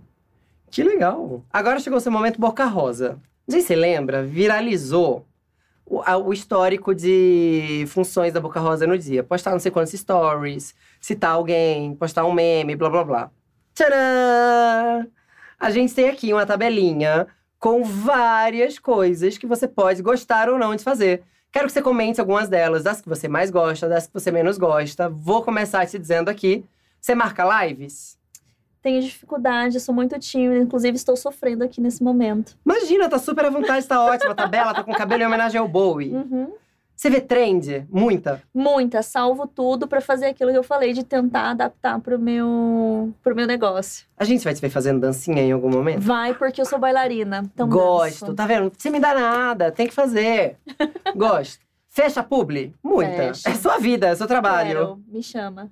Que 0.72 0.84
legal! 0.84 1.44
Agora 1.54 1.80
chegou 1.80 1.98
o 1.98 2.02
seu 2.02 2.12
momento 2.12 2.40
Boca 2.42 2.66
Rosa. 2.66 3.20
Não 3.48 3.52
sei 3.52 3.62
se 3.62 3.68
você 3.68 3.76
lembra, 3.76 4.24
viralizou 4.24 5.26
o, 5.86 6.02
a- 6.02 6.18
o 6.18 6.34
histórico 6.34 6.96
de 6.96 7.86
funções 7.88 8.34
da 8.34 8.40
Boca 8.42 8.60
Rosa 8.60 8.88
no 8.88 8.98
dia. 8.98 9.24
Postar 9.24 9.52
não 9.52 9.60
sei 9.60 9.70
quantos 9.72 9.94
stories, 9.94 10.74
citar 11.00 11.32
alguém, 11.36 11.94
postar 11.96 12.26
um 12.26 12.34
meme, 12.34 12.76
blá 12.76 12.90
blá 12.90 13.04
blá. 13.04 13.32
Tcharam! 13.76 15.08
A 15.60 15.70
gente 15.70 15.94
tem 15.94 16.10
aqui 16.10 16.34
uma 16.34 16.46
tabelinha 16.46 17.28
com 17.64 17.82
várias 17.82 18.78
coisas 18.78 19.38
que 19.38 19.48
você 19.48 19.70
pode 19.70 20.02
gostar 20.02 20.50
ou 20.50 20.60
não 20.60 20.76
de 20.76 20.84
fazer. 20.84 21.24
Quero 21.50 21.68
que 21.68 21.72
você 21.72 21.82
comente 21.82 22.20
algumas 22.20 22.50
delas, 22.50 22.84
das 22.84 23.00
que 23.00 23.08
você 23.08 23.30
mais 23.30 23.50
gosta, 23.50 23.88
das 23.88 24.06
que 24.06 24.14
você 24.14 24.30
menos 24.32 24.58
gosta. 24.58 25.08
Vou 25.08 25.42
começar 25.42 25.86
te 25.86 25.98
dizendo 25.98 26.28
aqui. 26.28 26.66
Você 27.00 27.16
marca 27.16 27.64
lives? 27.64 28.20
Tenho 28.82 29.02
dificuldade, 29.02 29.80
sou 29.80 29.96
muito 29.96 30.20
tímida, 30.20 30.62
inclusive 30.62 30.98
estou 30.98 31.16
sofrendo 31.16 31.64
aqui 31.64 31.80
nesse 31.80 32.04
momento. 32.04 32.58
Imagina, 32.66 33.08
tá 33.08 33.18
super 33.18 33.46
à 33.46 33.50
vontade, 33.50 33.88
tá 33.88 34.04
ótima, 34.04 34.36
tá 34.36 34.46
bela, 34.46 34.74
tá 34.74 34.84
com 34.84 34.92
cabelo 34.92 35.24
em 35.24 35.26
homenagem 35.26 35.58
ao 35.58 35.68
Bowie. 35.70 36.12
Uhum. 36.12 36.52
Você 37.04 37.10
vê 37.10 37.20
trend? 37.20 37.86
Muita? 37.92 38.42
Muita, 38.56 39.04
salvo 39.04 39.46
tudo 39.46 39.90
pra 39.90 40.00
fazer 40.00 40.28
aquilo 40.28 40.52
que 40.52 40.58
eu 40.58 40.64
falei 40.64 40.94
de 40.94 41.04
tentar 41.04 41.50
adaptar 41.50 42.00
pro 42.00 42.18
meu, 42.18 43.14
pro 43.22 43.36
meu 43.36 43.46
negócio. 43.46 44.06
A 44.18 44.24
gente 44.24 44.42
vai 44.42 44.54
te 44.54 44.62
ver 44.62 44.70
fazendo 44.70 45.02
dancinha 45.02 45.42
em 45.42 45.52
algum 45.52 45.70
momento? 45.70 46.00
Vai 46.00 46.34
porque 46.34 46.62
eu 46.62 46.66
sou 46.66 46.80
bailarina, 46.80 47.44
então 47.54 47.68
Gosto, 47.68 48.22
danço. 48.22 48.36
tá 48.36 48.48
vendo? 48.48 48.72
Você 48.78 48.90
me 48.90 49.02
dá 49.02 49.14
nada, 49.14 49.70
tem 49.70 49.86
que 49.86 49.94
fazer. 49.94 50.56
Gosto. 51.14 51.60
Fecha 51.90 52.24
publi? 52.24 52.74
Muita. 52.82 53.12
Fecha. 53.12 53.50
É 53.50 53.54
sua 53.56 53.80
vida, 53.80 54.08
é 54.08 54.16
seu 54.16 54.26
trabalho. 54.26 54.70
Quero, 54.70 55.04
me 55.06 55.22
chama. 55.22 55.70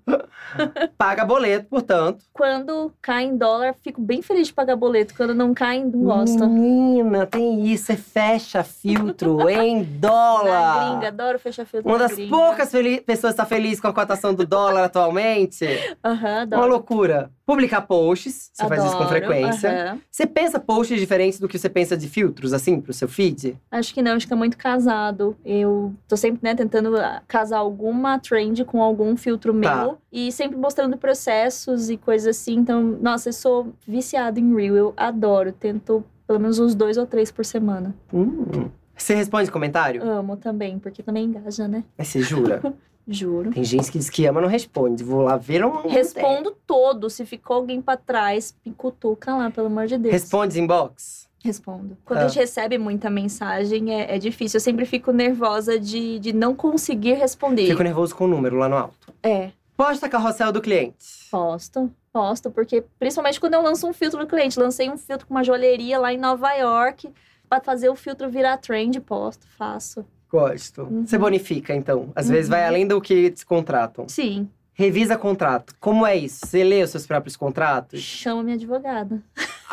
Paga 0.97 1.23
boleto, 1.25 1.67
portanto. 1.69 2.23
Quando 2.33 2.91
cai 3.01 3.23
em 3.25 3.37
dólar, 3.37 3.73
fico 3.83 4.01
bem 4.01 4.21
feliz 4.21 4.47
de 4.47 4.53
pagar 4.53 4.75
boleto. 4.75 5.13
Quando 5.15 5.33
não 5.33 5.53
cai, 5.53 5.79
não 5.83 6.03
gosto. 6.03 6.45
Menina, 6.47 7.25
tem 7.25 7.65
isso. 7.67 7.85
Você 7.85 7.95
fecha 7.95 8.63
filtro 8.63 9.49
em 9.49 9.79
Na 10.01 10.07
dólar. 10.09 10.89
gringa, 10.89 11.07
adoro 11.07 11.39
fechar 11.39 11.65
filtro 11.65 11.89
Uma 11.89 11.97
na 11.97 12.07
das 12.07 12.15
gringa. 12.15 12.29
poucas 12.35 12.69
pessoas 13.05 13.33
que 13.33 13.41
está 13.41 13.45
feliz 13.45 13.79
com 13.79 13.87
a 13.87 13.93
cotação 13.93 14.33
do 14.33 14.45
dólar 14.45 14.83
atualmente. 14.85 15.65
Aham, 16.03 16.27
Uma 16.29 16.41
adoro. 16.41 16.67
loucura. 16.67 17.31
Publicar 17.51 17.81
posts, 17.81 18.49
você 18.53 18.65
faz 18.65 18.81
isso 18.81 18.91
com 18.95 19.03
Adoro, 19.03 19.09
frequência. 19.09 19.89
aham. 19.89 19.99
Você 20.09 20.25
pensa 20.25 20.57
posts 20.57 20.97
diferentes 20.97 21.37
do 21.37 21.49
que 21.49 21.59
você 21.59 21.67
pensa 21.67 21.97
de 21.97 22.07
filtros, 22.07 22.53
assim, 22.53 22.79
pro 22.79 22.93
seu 22.93 23.09
feed? 23.09 23.57
Acho 23.69 23.93
que 23.93 24.01
não, 24.01 24.13
acho 24.13 24.25
que 24.25 24.31
é 24.31 24.35
muito 24.37 24.57
casado. 24.57 25.35
Eu 25.43 25.93
tô 26.07 26.15
sempre, 26.15 26.39
né, 26.41 26.55
tentando 26.55 26.95
ah, 26.95 27.21
casar 27.27 27.57
alguma 27.57 28.17
trend 28.19 28.63
com 28.63 28.81
algum 28.81 29.17
filtro 29.17 29.53
meu. 29.53 29.69
Tá. 29.69 29.95
E 30.09 30.31
sempre 30.31 30.57
mostrando 30.57 30.95
processos 30.97 31.89
e 31.89 31.97
coisas 31.97 32.37
assim. 32.37 32.55
Então, 32.55 32.81
nossa, 32.81 33.27
eu 33.27 33.33
sou 33.33 33.73
viciada 33.85 34.39
em 34.39 34.55
Reel. 34.55 34.77
Eu 34.77 34.93
adoro. 34.95 35.51
Tento 35.51 36.05
pelo 36.25 36.39
menos 36.39 36.57
uns 36.57 36.73
dois 36.73 36.95
ou 36.95 37.05
três 37.05 37.33
por 37.33 37.43
semana. 37.43 37.93
Hum. 38.13 38.69
Você 38.95 39.13
responde 39.13 39.51
comentário? 39.51 40.01
Amo 40.01 40.37
também, 40.37 40.79
porque 40.79 41.03
também 41.03 41.25
engaja, 41.25 41.67
né? 41.67 41.83
Mas 41.97 42.07
você 42.07 42.21
jura? 42.21 42.61
Juro. 43.07 43.51
Tem 43.51 43.63
gente 43.63 43.91
que 43.91 43.97
diz 43.97 44.09
que 44.09 44.25
ama 44.25 44.39
e 44.39 44.43
não 44.43 44.49
responde. 44.49 45.03
Vou 45.03 45.21
lá 45.21 45.37
ver 45.37 45.65
um. 45.65 45.87
Respondo 45.87 46.51
todo. 46.65 47.09
Se 47.09 47.25
ficou 47.25 47.57
alguém 47.57 47.81
pra 47.81 47.97
trás, 47.97 48.55
me 48.65 48.71
cutuca 48.73 49.35
lá, 49.35 49.49
pelo 49.49 49.67
amor 49.67 49.87
de 49.87 49.97
Deus. 49.97 50.13
Responde 50.13 50.59
inbox? 50.59 51.29
Respondo. 51.43 51.97
Quando 52.05 52.19
Ah. 52.19 52.25
a 52.25 52.27
gente 52.27 52.37
recebe 52.39 52.77
muita 52.77 53.09
mensagem, 53.09 53.93
é, 53.93 54.15
é 54.15 54.19
difícil. 54.19 54.57
Eu 54.57 54.61
sempre 54.61 54.85
fico 54.85 55.11
nervosa 55.11 55.79
de, 55.79 56.19
de 56.19 56.31
não 56.33 56.53
conseguir 56.55 57.13
responder. 57.13 57.65
Fico 57.67 57.81
nervoso 57.83 58.15
com 58.15 58.25
o 58.25 58.27
número 58.27 58.57
lá 58.57 58.69
no 58.69 58.75
alto. 58.77 59.11
É, 59.23 59.51
Posta 59.75 60.07
carrossel 60.07 60.51
do 60.51 60.61
cliente. 60.61 60.95
posto. 61.31 61.91
Posto, 62.13 62.51
porque 62.51 62.83
principalmente 62.99 63.39
quando 63.39 63.53
eu 63.55 63.61
lanço 63.63 63.87
um 63.87 63.93
filtro 63.93 64.19
no 64.19 64.27
cliente. 64.27 64.59
Lancei 64.59 64.89
um 64.89 64.97
filtro 64.97 65.25
com 65.25 65.33
uma 65.33 65.43
joalheria 65.43 65.97
lá 65.97 66.13
em 66.13 66.17
Nova 66.17 66.51
York. 66.53 67.09
Pra 67.49 67.59
fazer 67.59 67.89
o 67.89 67.95
filtro 67.95 68.29
virar 68.29 68.57
trend, 68.57 68.99
posto, 69.01 69.45
faço. 69.57 70.05
Gosto. 70.31 70.83
Uhum. 70.83 71.05
Você 71.05 71.17
bonifica, 71.17 71.75
então. 71.75 72.09
Às 72.15 72.27
Uhum. 72.27 72.31
vezes 72.33 72.49
vai 72.49 72.65
além 72.65 72.87
do 72.87 73.01
que 73.01 73.31
te 73.31 73.45
contratam. 73.45 74.07
Sim, 74.07 74.47
Revisa 74.73 75.17
contrato. 75.17 75.75
Como 75.79 76.07
é 76.07 76.15
isso? 76.15 76.39
Você 76.47 76.63
lê 76.63 76.81
os 76.81 76.89
seus 76.89 77.05
próprios 77.05 77.35
contratos? 77.35 77.99
chama 78.01 78.41
minha 78.41 78.55
advogada. 78.55 79.21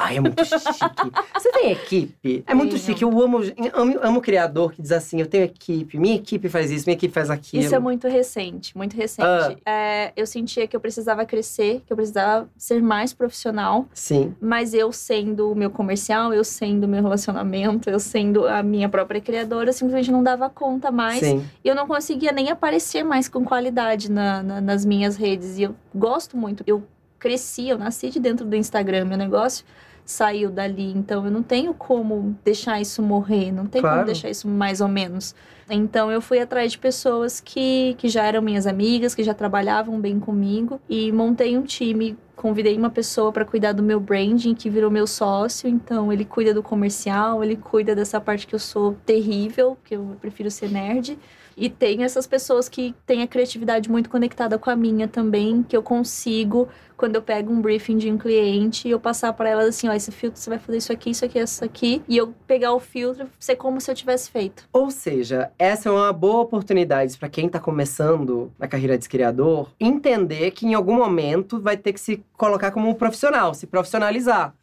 Ai, 0.01 0.17
é 0.19 0.21
muito 0.21 0.45
chique. 0.45 0.61
Você 1.35 1.51
tem 1.51 1.73
equipe? 1.73 2.45
É 2.47 2.55
muito 2.55 2.79
chique. 2.79 3.03
Eu 3.03 3.09
amo, 3.21 3.39
amo, 3.75 3.99
amo 4.01 4.19
o 4.21 4.23
criador 4.23 4.73
que 4.73 4.81
diz 4.81 4.93
assim: 4.93 5.21
eu 5.21 5.27
tenho 5.27 5.43
equipe, 5.45 5.99
minha 5.99 6.15
equipe 6.15 6.49
faz 6.49 6.71
isso, 6.71 6.85
minha 6.87 6.95
equipe 6.95 7.13
faz 7.13 7.31
aquilo. 7.31 7.65
Isso 7.65 7.75
é 7.75 7.79
muito 7.81 8.07
recente, 8.07 8.77
muito 8.77 8.97
recente. 8.97 9.59
É, 9.67 10.13
eu 10.17 10.25
sentia 10.25 10.69
que 10.69 10.77
eu 10.77 10.81
precisava 10.81 11.25
crescer, 11.27 11.83
que 11.85 11.93
eu 11.93 11.97
precisava 11.97 12.49
ser 12.57 12.81
mais 12.81 13.13
profissional. 13.13 13.87
Sim. 13.93 14.35
Mas 14.41 14.73
eu 14.73 14.93
sendo 14.93 15.51
o 15.51 15.55
meu 15.57 15.69
comercial, 15.71 16.33
eu 16.33 16.45
sendo 16.45 16.85
o 16.85 16.89
meu 16.89 17.03
relacionamento, 17.03 17.91
eu 17.91 17.99
sendo 17.99 18.47
a 18.47 18.63
minha 18.63 18.89
própria 18.89 19.21
criadora, 19.21 19.71
eu 19.71 19.73
simplesmente 19.73 20.13
não 20.13 20.23
dava 20.23 20.49
conta 20.49 20.93
mais. 20.93 21.19
Sim. 21.19 21.45
E 21.65 21.69
eu 21.69 21.75
não 21.75 21.89
conseguia 21.89 22.31
nem 22.31 22.51
aparecer 22.51 23.03
mais 23.03 23.29
com 23.29 23.45
qualidade 23.45 24.11
na- 24.11 24.43
na- 24.45 24.61
nas 24.61 24.85
minhas 24.85 25.17
redes. 25.17 25.59
E 25.59 25.63
eu 25.65 25.75
gosto 25.93 26.37
muito. 26.37 26.63
Eu 26.69 26.85
cresci, 27.19 27.69
eu 27.69 27.77
nasci 27.77 28.11
de 28.11 28.21
dentro 28.21 28.47
do 28.47 28.55
Instagram, 28.55 29.05
meu 29.07 29.19
negócio 29.19 29.65
saiu 30.09 30.51
dali. 30.51 30.91
Então 30.97 31.27
eu 31.27 31.31
não 31.31 31.43
tenho 31.43 31.75
como 31.75 32.35
deixar 32.43 32.81
isso 32.81 33.03
morrer, 33.03 33.53
não 33.53 33.67
tem 33.67 33.83
Claro. 33.83 33.97
como 33.97 34.07
deixar 34.07 34.31
isso 34.31 34.49
mais 34.49 34.81
ou 34.81 34.89
menos. 34.89 35.35
Então 35.71 36.11
eu 36.11 36.23
fui 36.23 36.41
atrás 36.41 36.73
de 36.73 36.79
pessoas 36.79 37.41
que, 37.41 37.95
que 37.99 38.09
já 38.09 38.25
eram 38.25 38.41
minhas 38.41 38.67
amigas, 38.67 39.15
que 39.15 39.23
já 39.23 39.35
trabalhavam 39.35 40.01
bem 40.01 40.19
comigo 40.19 40.81
e 40.89 41.13
montei 41.13 41.59
um 41.59 41.63
time. 41.63 42.17
Convidei 42.35 42.75
uma 42.79 42.89
pessoa 42.89 43.31
para 43.33 43.45
cuidar 43.45 43.73
do 43.73 43.83
meu 43.83 44.01
branding, 44.01 44.55
que 44.55 44.71
virou 44.71 44.91
meu 44.91 45.07
sócio. 45.07 45.69
Então 45.69 46.11
ele 46.11 46.25
cuida 46.25 46.55
do 46.55 46.63
comercial, 46.63 47.45
ele 47.45 47.57
cuida 47.57 47.95
dessa 47.95 48.19
parte 48.19 48.47
que 48.47 48.55
eu 48.55 48.59
sou 48.59 48.97
terrível, 49.05 49.77
que 49.85 49.95
eu 49.95 50.17
prefiro 50.23 50.51
ser 50.51 50.71
nerd. 50.71 51.19
E 51.59 51.69
tem 51.69 52.05
essas 52.05 52.27
pessoas 52.27 52.69
que 52.69 52.95
têm 53.05 53.23
a 53.23 53.27
criatividade 53.27 53.91
muito 53.91 54.09
conectada 54.09 54.57
com 54.59 54.71
a 54.71 54.77
minha 54.77 55.09
também, 55.09 55.63
que 55.63 55.77
eu 55.77 55.83
consigo, 55.83 56.69
quando 56.97 57.17
eu 57.17 57.23
pego 57.23 57.53
um 57.53 57.61
briefing 57.61 57.97
de 57.97 58.11
um 58.11 58.17
cliente, 58.17 58.89
eu 58.89 59.01
passar 59.01 59.33
para 59.33 59.49
elas 59.49 59.67
assim, 59.67 59.89
ó, 59.89 59.93
esse 59.93 60.13
filtro 60.13 60.41
você 60.41 60.49
vai 60.49 60.59
fazer 60.59 60.79
isso 60.79 60.93
aqui, 60.93 61.11
isso 61.11 61.25
aqui, 61.25 61.39
isso 61.39 61.65
aqui, 61.65 62.03
e 62.09 62.17
eu 62.17 62.33
pegar 62.47 62.73
o 62.73 62.81
filtro, 62.81 63.29
ser 63.39 63.57
como 63.57 63.81
se 63.81 63.91
eu 63.91 63.95
tivesse 63.95 64.31
feito. 64.31 64.69
Ou 64.73 64.91
seja, 64.91 65.51
essa 65.59 65.89
é 65.89 65.93
uma 65.93 66.13
boa 66.13 66.43
oportunidade 66.43 67.17
para 67.19 67.29
quem 67.29 67.49
tá 67.49 67.59
começando 67.59 68.53
na 68.59 68.69
carreira 68.69 68.97
de 68.97 69.09
criador, 69.09 69.73
entender 69.81 70.53
que 70.53 70.67
em 70.67 70.75
algum 70.75 70.95
momento 70.95 71.61
vai 71.61 71.77
ter 71.77 71.93
que 71.93 72.01
se 72.01 72.23
colocar 72.37 72.71
como 72.71 72.89
um 72.89 72.95
profissional, 72.95 73.53
se 73.53 73.67
profissionalizar. 73.67 74.55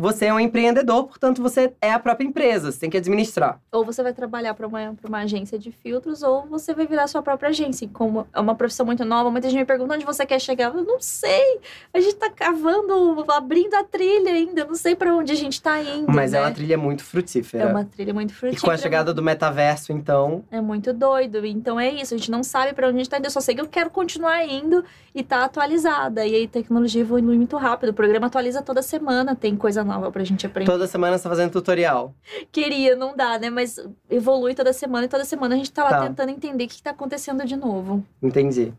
Você 0.00 0.26
é 0.26 0.32
um 0.32 0.38
empreendedor, 0.38 1.08
portanto 1.08 1.42
você 1.42 1.72
é 1.82 1.92
a 1.92 1.98
própria 1.98 2.24
empresa, 2.24 2.70
você 2.70 2.78
tem 2.78 2.88
que 2.88 2.96
administrar. 2.96 3.60
Ou 3.72 3.84
você 3.84 4.00
vai 4.00 4.12
trabalhar 4.12 4.54
para 4.54 4.64
uma, 4.64 4.94
pra 4.94 5.08
uma 5.08 5.18
agência 5.18 5.58
de 5.58 5.72
filtros, 5.72 6.22
ou 6.22 6.46
você 6.46 6.72
vai 6.72 6.86
virar 6.86 7.08
sua 7.08 7.20
própria 7.20 7.48
agência. 7.48 7.84
E 7.84 7.88
Como 7.88 8.24
é 8.32 8.38
uma 8.38 8.54
profissão 8.54 8.86
muito 8.86 9.04
nova, 9.04 9.28
muita 9.28 9.50
gente 9.50 9.58
me 9.58 9.64
pergunta 9.64 9.94
onde 9.94 10.04
você 10.04 10.24
quer 10.24 10.40
chegar. 10.40 10.72
Eu 10.72 10.84
não 10.84 11.00
sei. 11.00 11.58
A 11.92 11.98
gente 11.98 12.14
tá 12.14 12.30
cavando, 12.30 13.24
abrindo 13.32 13.74
a 13.74 13.82
trilha 13.82 14.30
ainda. 14.30 14.60
Eu 14.60 14.68
não 14.68 14.76
sei 14.76 14.94
para 14.94 15.12
onde 15.12 15.32
a 15.32 15.34
gente 15.34 15.60
tá 15.60 15.82
indo. 15.82 16.12
Mas 16.12 16.30
né? 16.30 16.38
é 16.38 16.42
uma 16.42 16.52
trilha 16.52 16.78
muito 16.78 17.02
frutífera. 17.02 17.64
É 17.64 17.66
uma 17.66 17.84
trilha 17.84 18.14
muito 18.14 18.30
E 18.30 18.34
frutífera. 18.34 18.64
com 18.66 18.70
a 18.70 18.76
chegada 18.76 19.12
do 19.12 19.20
metaverso, 19.20 19.92
então, 19.92 20.44
É 20.52 20.60
muito 20.60 20.92
doido. 20.92 21.44
Então 21.44 21.80
é 21.80 21.90
isso. 21.90 22.14
A 22.14 22.16
gente 22.16 22.30
não 22.30 22.44
sabe 22.44 22.72
para 22.72 22.86
onde 22.86 22.96
a 22.96 22.98
gente 23.00 23.10
tá 23.10 23.18
indo. 23.18 23.26
Eu 23.26 23.32
só 23.32 23.40
sei 23.40 23.56
que 23.56 23.60
eu 23.60 23.66
quero 23.66 23.90
continuar 23.90 24.46
indo 24.46 24.84
e 25.12 25.24
tá 25.24 25.44
atualizada. 25.44 26.24
E 26.24 26.36
aí 26.36 26.44
a 26.44 26.48
tecnologia 26.48 27.00
evolui 27.00 27.36
muito 27.36 27.56
rápido. 27.56 27.90
O 27.90 27.94
programa 27.94 28.28
atualiza 28.28 28.62
toda 28.62 28.80
semana. 28.80 29.34
Tem 29.34 29.56
coisa 29.56 29.87
nova 29.88 30.12
pra 30.12 30.22
gente 30.22 30.46
aprender. 30.46 30.70
toda 30.70 30.86
semana 30.86 31.16
você 31.18 31.24
tá 31.24 31.30
fazendo 31.30 31.50
tutorial. 31.50 32.14
Queria, 32.52 32.94
não 32.94 33.16
dá, 33.16 33.38
né? 33.38 33.50
Mas 33.50 33.76
evolui 34.10 34.54
toda 34.54 34.72
semana 34.72 35.06
e 35.06 35.08
toda 35.08 35.24
semana 35.24 35.54
a 35.54 35.58
gente 35.58 35.72
tá 35.72 35.82
lá 35.84 35.90
Tá. 35.90 36.06
tentando 36.06 36.30
entender 36.30 36.64
o 36.64 36.68
que, 36.68 36.76
que 36.76 36.82
tá 36.82 36.90
acontecendo 36.90 37.44
de 37.44 37.56
novo. 37.56 38.04
Entendi. 38.22 38.72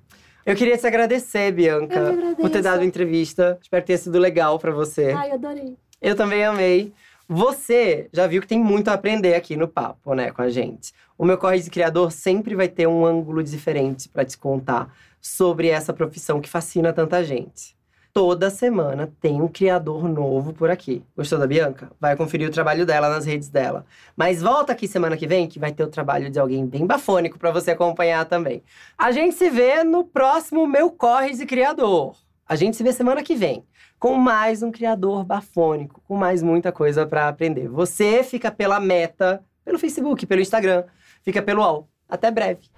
Eu 0.46 0.56
queria 0.56 0.78
te 0.78 0.88
agradecer, 0.88 1.52
Bianca, 1.52 2.16
que 2.36 2.42
por 2.42 2.50
ter 2.50 2.62
dado 2.62 2.84
entrevista. 2.84 3.60
Espero 3.62 3.84
ter 3.86 3.98
sido 3.98 4.18
legal 4.18 4.58
pra 4.58 4.72
você. 4.72 5.12
Ai, 5.12 5.32
adorei. 5.32 5.76
Eu 6.02 6.16
também 6.16 6.44
amei. 6.46 6.94
Você 7.28 8.10
já 8.12 8.26
viu 8.26 8.42
que 8.42 8.48
tem 8.48 8.60
muito 8.60 8.88
a 8.88 8.94
aprender 8.94 9.36
aqui 9.36 9.56
no 9.56 9.68
papo, 9.68 10.16
né, 10.16 10.32
com 10.32 10.42
a 10.42 10.50
gente. 10.50 10.92
O 11.18 11.26
meu 11.26 11.38
Corre 11.38 11.60
de 11.60 11.70
Criador 11.70 12.12
sempre 12.12 12.56
vai 12.56 12.68
ter 12.68 12.88
um 12.88 13.06
ângulo 13.06 13.44
diferente 13.44 14.10
pra 14.10 14.26
te 14.26 14.36
contar 14.38 14.92
sobre 15.22 15.68
essa 15.68 15.94
profissão 15.94 16.42
que 16.42 16.50
fascina 16.50 16.92
tanta 16.94 17.24
gente. 17.24 17.76
Toda 18.12 18.50
semana 18.50 19.12
tem 19.22 19.42
um 19.42 19.48
criador 19.48 20.10
novo 20.10 20.52
por 20.52 20.70
aqui. 20.70 21.04
Gostou 21.16 21.38
da 21.38 21.46
Bianca? 21.46 21.92
Vai 22.00 22.16
conferir 22.16 22.48
o 22.48 22.52
trabalho 22.52 22.86
dela 22.86 23.08
nas 23.08 23.26
redes 23.26 23.50
dela. 23.50 23.86
Mas 24.18 24.42
volta 24.42 24.74
aqui 24.74 24.88
semana 24.88 25.16
que 25.16 25.28
vem 25.28 25.48
que 25.48 25.60
vai 25.60 25.72
ter 25.72 25.84
o 25.84 25.88
trabalho 25.88 26.30
de 26.30 26.40
alguém 26.40 26.66
bem 26.66 26.86
bafônico 26.86 27.38
pra 27.38 27.52
você 27.52 27.72
acompanhar 27.72 28.26
também. 28.26 28.64
A 28.98 29.12
gente 29.12 29.36
se 29.36 29.50
vê 29.50 29.84
no 29.84 30.04
próximo 30.04 30.66
Meu 30.66 30.90
Corre 30.90 31.34
de 31.34 31.46
Criador. 31.46 32.16
A 32.48 32.56
gente 32.56 32.76
se 32.76 32.84
vê 32.84 32.92
semana 32.92 33.22
que 33.22 33.36
vem 33.36 33.64
com 34.00 34.16
mais 34.16 34.64
um 34.64 34.72
criador 34.72 35.24
bafônico, 35.24 36.02
com 36.08 36.16
mais 36.16 36.42
muita 36.42 36.72
coisa 36.72 37.06
pra 37.06 37.28
aprender. 37.28 37.68
Você 37.68 38.24
fica 38.24 38.50
pela 38.50 38.80
meta, 38.80 39.44
pelo 39.64 39.78
Facebook, 39.78 40.26
pelo 40.26 40.42
Instagram, 40.42 40.84
fica 41.22 41.42
pelo 41.42 41.62
UOL. 41.62 41.88
Até 42.08 42.32
breve. 42.32 42.70